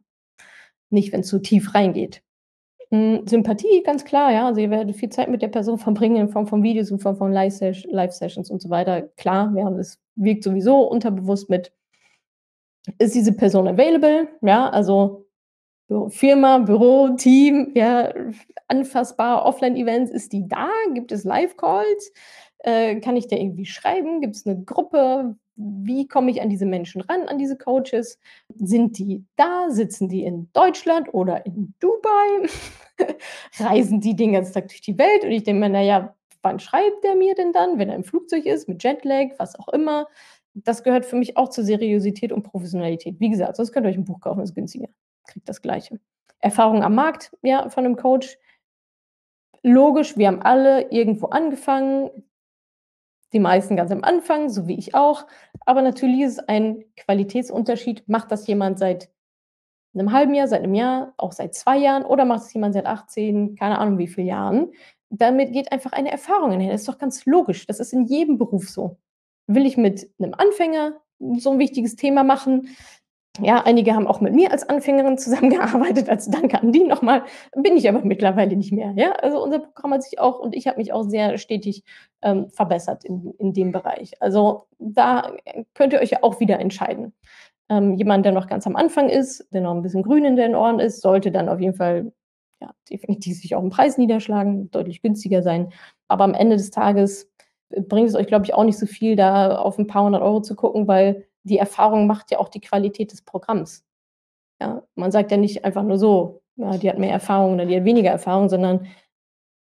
[0.90, 2.24] Nicht, wenn es zu tief reingeht.
[2.92, 4.48] Hm, Sympathie, ganz klar, ja.
[4.48, 7.18] Also ihr werdet viel Zeit mit der Person verbringen in Form von Videos, in Form
[7.18, 9.04] von Live-Sessions und so weiter.
[9.18, 11.74] Klar, ja, das wirkt sowieso unterbewusst mit.
[13.00, 14.28] Ist diese Person available?
[14.42, 15.25] Ja, also
[16.10, 18.12] Firma, Büro, Team, ja,
[18.68, 20.70] anfassbar, Offline-Events, ist die da?
[20.94, 22.12] Gibt es Live-Calls?
[22.60, 24.22] Äh, kann ich da irgendwie schreiben?
[24.22, 25.36] Gibt es eine Gruppe?
[25.56, 28.20] wie komme ich an diese Menschen ran, an diese Coaches?
[28.56, 29.70] Sind die da?
[29.70, 32.50] Sitzen die in Deutschland oder in Dubai?
[33.60, 35.24] Reisen die den ganzen Tag durch die Welt?
[35.24, 38.46] Und ich denke mir, naja, wann schreibt der mir denn dann, wenn er im Flugzeug
[38.46, 40.08] ist, mit Jetlag, was auch immer?
[40.54, 43.20] Das gehört für mich auch zur Seriosität und Professionalität.
[43.20, 44.88] Wie gesagt, sonst könnt ihr euch ein Buch kaufen, das ist günstiger.
[45.28, 46.00] Kriegt das Gleiche.
[46.40, 48.38] Erfahrung am Markt, ja, von einem Coach.
[49.64, 52.12] Logisch, wir haben alle irgendwo angefangen
[53.36, 55.28] die meisten ganz am Anfang, so wie ich auch.
[55.66, 58.08] Aber natürlich ist es ein Qualitätsunterschied.
[58.08, 59.10] Macht das jemand seit
[59.94, 62.86] einem halben Jahr, seit einem Jahr, auch seit zwei Jahren oder macht es jemand seit
[62.86, 64.72] 18, keine Ahnung wie viele Jahren?
[65.10, 66.72] Damit geht einfach eine Erfahrung einher.
[66.72, 67.68] Das ist doch ganz logisch.
[67.68, 68.98] Das ist in jedem Beruf so.
[69.48, 71.02] Will ich mit einem Anfänger
[71.38, 72.70] so ein wichtiges Thema machen?
[73.42, 76.10] Ja, einige haben auch mit mir als Anfängerin zusammengearbeitet.
[76.10, 77.24] Als Danke an die nochmal.
[77.56, 78.94] Bin ich aber mittlerweile nicht mehr.
[78.96, 81.84] Ja, also unser Programm hat sich auch und ich habe mich auch sehr stetig
[82.22, 84.14] ähm, verbessert in, in dem Bereich.
[84.22, 85.34] Also da
[85.74, 87.14] könnt ihr euch ja auch wieder entscheiden.
[87.70, 90.56] Ähm, jemand, der noch ganz am Anfang ist, der noch ein bisschen grün in den
[90.56, 92.14] Ohren ist, sollte dann auf jeden Fall
[92.62, 95.74] ja, definitiv sich auch im Preis niederschlagen, deutlich günstiger sein.
[96.08, 97.30] Aber am Ende des Tages
[97.70, 100.42] bringt es euch, glaube ich, auch nicht so viel, da auf ein paar hundert Euro
[100.42, 103.86] zu gucken, weil die Erfahrung macht ja auch die Qualität des Programms.
[104.60, 107.76] Ja, man sagt ja nicht einfach nur so, ja, die hat mehr Erfahrung oder die
[107.76, 108.88] hat weniger Erfahrung, sondern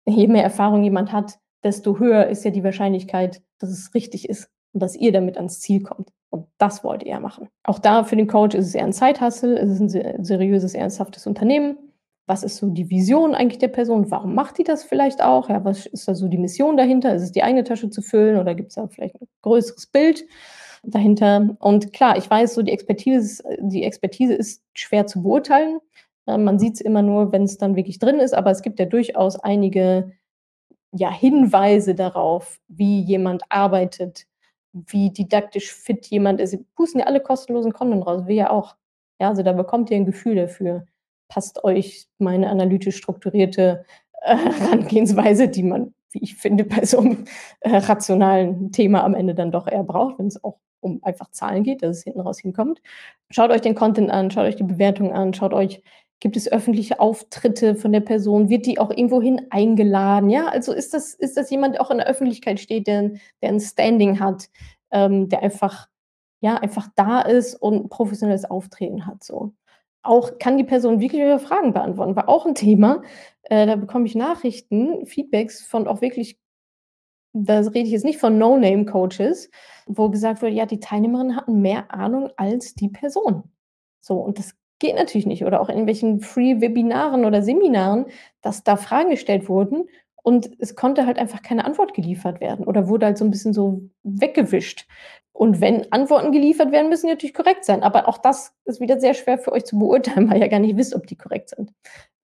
[0.07, 4.51] je mehr Erfahrung jemand hat, desto höher ist ja die Wahrscheinlichkeit, dass es richtig ist
[4.73, 6.11] und dass ihr damit ans Ziel kommt.
[6.31, 7.49] Und das wollt ihr ja machen.
[7.63, 11.27] Auch da für den Coach ist es eher ein Zeithassel, es ist ein seriöses, ernsthaftes
[11.27, 11.79] Unternehmen.
[12.27, 14.11] Was ist so die Vision eigentlich der Person?
[14.11, 15.49] Warum macht die das vielleicht auch?
[15.49, 17.15] Ja, was ist da so die Mission dahinter?
[17.15, 20.25] Ist es die eigene Tasche zu füllen oder gibt es da vielleicht ein größeres Bild?
[20.83, 21.57] Dahinter.
[21.61, 25.81] Und klar, ich weiß, so die Expertise, die Expertise ist schwer zu beurteilen.
[26.27, 28.79] Äh, man sieht es immer nur, wenn es dann wirklich drin ist, aber es gibt
[28.79, 30.13] ja durchaus einige
[30.93, 34.27] ja, Hinweise darauf, wie jemand arbeitet,
[34.73, 36.51] wie didaktisch fit jemand ist.
[36.51, 38.77] Sie pusten ja alle kostenlosen Content raus, wir ja auch.
[39.21, 40.87] Ja, also da bekommt ihr ein Gefühl dafür.
[41.29, 43.85] Passt euch meine analytisch strukturierte
[44.23, 47.25] äh, Herangehensweise, die man, wie ich finde, bei so einem
[47.61, 51.63] äh, rationalen Thema am Ende dann doch eher braucht, wenn es auch um einfach Zahlen
[51.63, 52.83] geht, dass es hinten raus hinkommt.
[53.31, 55.83] Schaut euch den Content an, schaut euch die Bewertung an, schaut euch
[56.23, 58.49] Gibt es öffentliche Auftritte von der Person?
[58.49, 60.31] Wird die auch irgendwohin eingeladen?
[60.31, 63.11] Ja, also ist das, ist das jemand, der auch in der Öffentlichkeit steht, der,
[63.43, 64.49] der ein Standing hat,
[64.93, 65.89] ähm, der einfach,
[66.41, 69.25] ja, einfach da ist und professionelles Auftreten hat.
[69.25, 69.55] So.
[70.05, 72.15] Auch kann die Person wirklich ihre Fragen beantworten.
[72.15, 73.03] War auch ein Thema.
[73.43, 76.39] Äh, da bekomme ich Nachrichten, Feedbacks von auch wirklich,
[77.33, 79.51] da rede ich jetzt nicht von No-Name-Coaches,
[79.87, 83.45] wo gesagt wurde, ja, die Teilnehmerinnen hatten mehr Ahnung als die Person.
[84.01, 85.45] So, und das Geht natürlich nicht.
[85.45, 88.07] Oder auch in irgendwelchen Free-Webinaren oder Seminaren,
[88.41, 89.85] dass da Fragen gestellt wurden
[90.25, 93.53] und es konnte halt einfach keine Antwort geliefert werden oder wurde halt so ein bisschen
[93.53, 94.89] so weggewischt.
[95.33, 97.85] Und wenn Antworten geliefert werden, müssen die natürlich korrekt sein.
[97.85, 100.77] Aber auch das ist wieder sehr schwer für euch zu beurteilen, weil ihr gar nicht
[100.77, 101.73] wisst, ob die korrekt sind.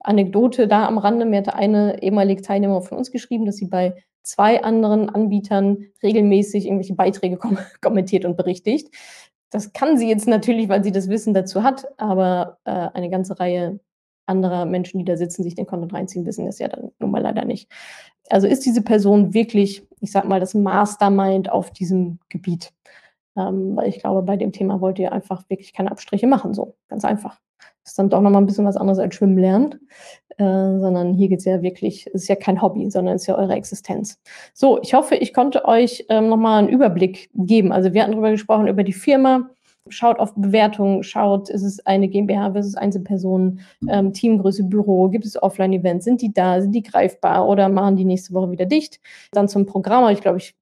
[0.01, 3.95] Anekdote da am Rande, mir hatte eine ehemalige Teilnehmer von uns geschrieben, dass sie bei
[4.23, 8.95] zwei anderen Anbietern regelmäßig irgendwelche Beiträge kom kommentiert und berichtigt.
[9.51, 13.39] Das kann sie jetzt natürlich, weil sie das Wissen dazu hat, aber äh, eine ganze
[13.41, 13.81] Reihe
[14.29, 17.23] anderer Menschen, die da sitzen, sich den Content reinziehen, wissen das ja dann nun mal
[17.23, 17.71] leider nicht.
[18.29, 22.73] Also ist diese Person wirklich, ich sag mal, das Mastermind auf diesem Gebiet?
[23.37, 26.77] Ähm, weil ich glaube, bei dem Thema wollt ihr einfach wirklich keine Abstriche machen, so
[26.89, 27.41] ganz einfach.
[27.85, 29.89] Ist dann doch nochmal ein bisschen was anderes als Schwimmen lernen,
[30.39, 33.27] äh, sondern hier geht es ja wirklich, es ist ja kein Hobby, sondern es ist
[33.27, 34.21] ja eure Existenz.
[34.55, 37.73] So, ich hoffe, ich konnte euch ähm, nochmal einen Überblick geben.
[37.73, 39.51] Also wir hatten darüber gesprochen, über die Firma,
[39.89, 45.43] schaut auf Bewertungen, schaut, ist es eine GmbH versus Einzelpersonen, ähm, Teamgröße, Büro, gibt es
[45.43, 49.01] Offline-Events, sind die da, sind die greifbar oder machen die nächste Woche wieder dicht?
[49.33, 50.55] Dann zum Programm ich, glaube ich,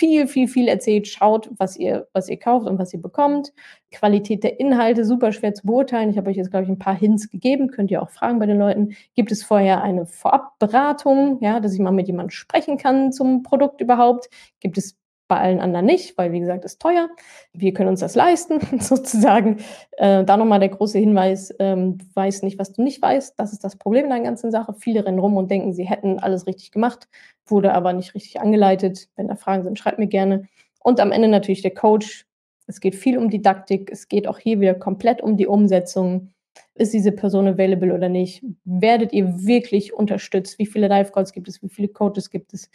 [0.00, 1.06] viel, viel, viel erzählt.
[1.08, 3.52] Schaut, was ihr, was ihr kauft und was ihr bekommt.
[3.92, 6.08] Qualität der Inhalte, super schwer zu beurteilen.
[6.08, 7.68] Ich habe euch jetzt, glaube ich, ein paar Hints gegeben.
[7.68, 8.96] Könnt ihr auch fragen bei den Leuten.
[9.14, 13.82] Gibt es vorher eine Vorabberatung, ja, dass ich mal mit jemandem sprechen kann zum Produkt
[13.82, 14.30] überhaupt?
[14.60, 14.96] Gibt es
[15.30, 17.08] bei allen anderen nicht, weil wie gesagt, ist teuer.
[17.52, 19.58] Wir können uns das leisten, sozusagen.
[19.92, 23.38] Äh, da nochmal der große Hinweis, ähm, du weißt nicht, was du nicht weißt.
[23.38, 24.74] Das ist das Problem in der ganzen Sache.
[24.74, 27.08] Viele rennen rum und denken, sie hätten alles richtig gemacht,
[27.46, 29.08] wurde aber nicht richtig angeleitet.
[29.14, 30.48] Wenn da Fragen sind, schreibt mir gerne.
[30.80, 32.26] Und am Ende natürlich der Coach.
[32.66, 33.88] Es geht viel um Didaktik.
[33.90, 36.30] Es geht auch hier wieder komplett um die Umsetzung.
[36.74, 38.44] Ist diese Person available oder nicht?
[38.64, 40.58] Werdet ihr wirklich unterstützt?
[40.58, 41.62] Wie viele Live-Calls gibt es?
[41.62, 42.68] Wie viele Coaches gibt es?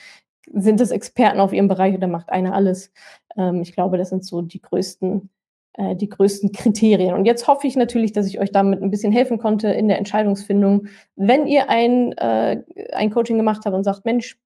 [0.54, 2.92] Sind es Experten auf ihrem Bereich oder macht einer alles?
[3.38, 5.30] Ähm, ich glaube, das sind so die größten,
[5.74, 7.14] äh, die größten Kriterien.
[7.14, 9.98] Und jetzt hoffe ich natürlich, dass ich euch damit ein bisschen helfen konnte in der
[9.98, 10.88] Entscheidungsfindung.
[11.16, 14.38] Wenn ihr ein, äh, ein Coaching gemacht habt und sagt, Mensch,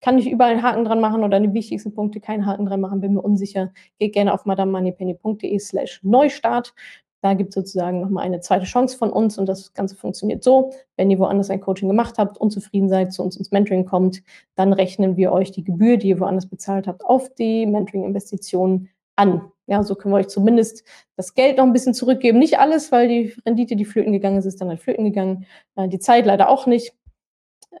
[0.00, 2.80] kann ich überall einen Haken dran machen oder an die wichtigsten Punkte keinen Haken dran
[2.80, 6.74] machen, bin mir unsicher, geht gerne auf madamemoneypenny.de slash Neustart.
[7.22, 10.72] Da gibt es sozusagen nochmal eine zweite Chance von uns und das Ganze funktioniert so.
[10.96, 14.22] Wenn ihr woanders ein Coaching gemacht habt, unzufrieden seid, zu uns ins Mentoring kommt,
[14.54, 19.52] dann rechnen wir euch die Gebühr, die ihr woanders bezahlt habt, auf die Mentoring-Investitionen an.
[19.66, 20.82] Ja, so können wir euch zumindest
[21.16, 22.38] das Geld noch ein bisschen zurückgeben.
[22.38, 25.46] Nicht alles, weil die Rendite, die flöten gegangen ist, ist dann halt flöten gegangen.
[25.76, 26.94] Äh, die Zeit leider auch nicht.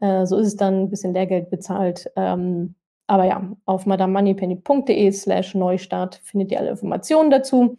[0.00, 2.10] Äh, so ist es dann ein bisschen Lehrgeld bezahlt.
[2.14, 2.74] Ähm,
[3.06, 7.78] aber ja, auf madamoneypenny.de slash Neustart findet ihr alle Informationen dazu.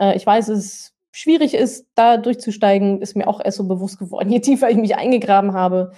[0.00, 3.98] Äh, ich weiß, es ist schwierig ist, da durchzusteigen, ist mir auch erst so bewusst
[3.98, 5.92] geworden, je tiefer ich mich eingegraben habe,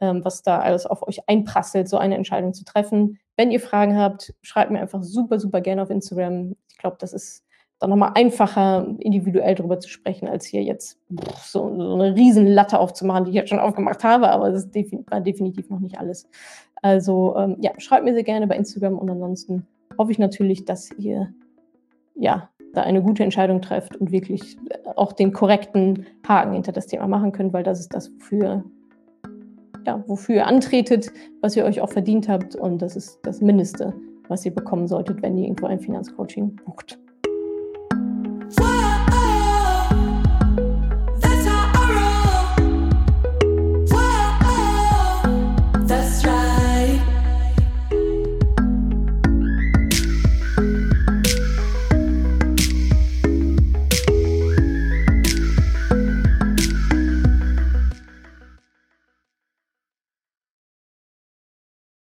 [0.00, 3.18] ähm, was da alles auf euch einprasselt, so eine Entscheidung zu treffen.
[3.36, 6.56] Wenn ihr Fragen habt, schreibt mir einfach super, super gerne auf Instagram.
[6.70, 7.44] Ich glaube, das ist
[7.78, 10.98] dann nochmal einfacher, individuell darüber zu sprechen, als hier jetzt
[11.44, 14.68] so, so, eine riesen Latte aufzumachen, die ich jetzt schon aufgemacht habe, aber das
[15.08, 16.28] war definitiv noch nicht alles.
[16.80, 19.66] Also ähm, ja, schreibt mir sehr gerne bei Instagram und ansonsten
[19.98, 21.34] hoffe ich natürlich, dass ihr
[22.14, 24.56] ja da eine gute Entscheidung trefft und wirklich
[24.96, 28.64] auch den korrekten Haken hinter das Thema machen könnt, weil das ist das, wofür,
[29.86, 31.10] ja, wofür ihr antretet,
[31.40, 33.92] was ihr euch auch verdient habt und das ist das Mindeste,
[34.28, 36.98] was ihr bekommen solltet, wenn ihr irgendwo ein Finanzcoaching bucht.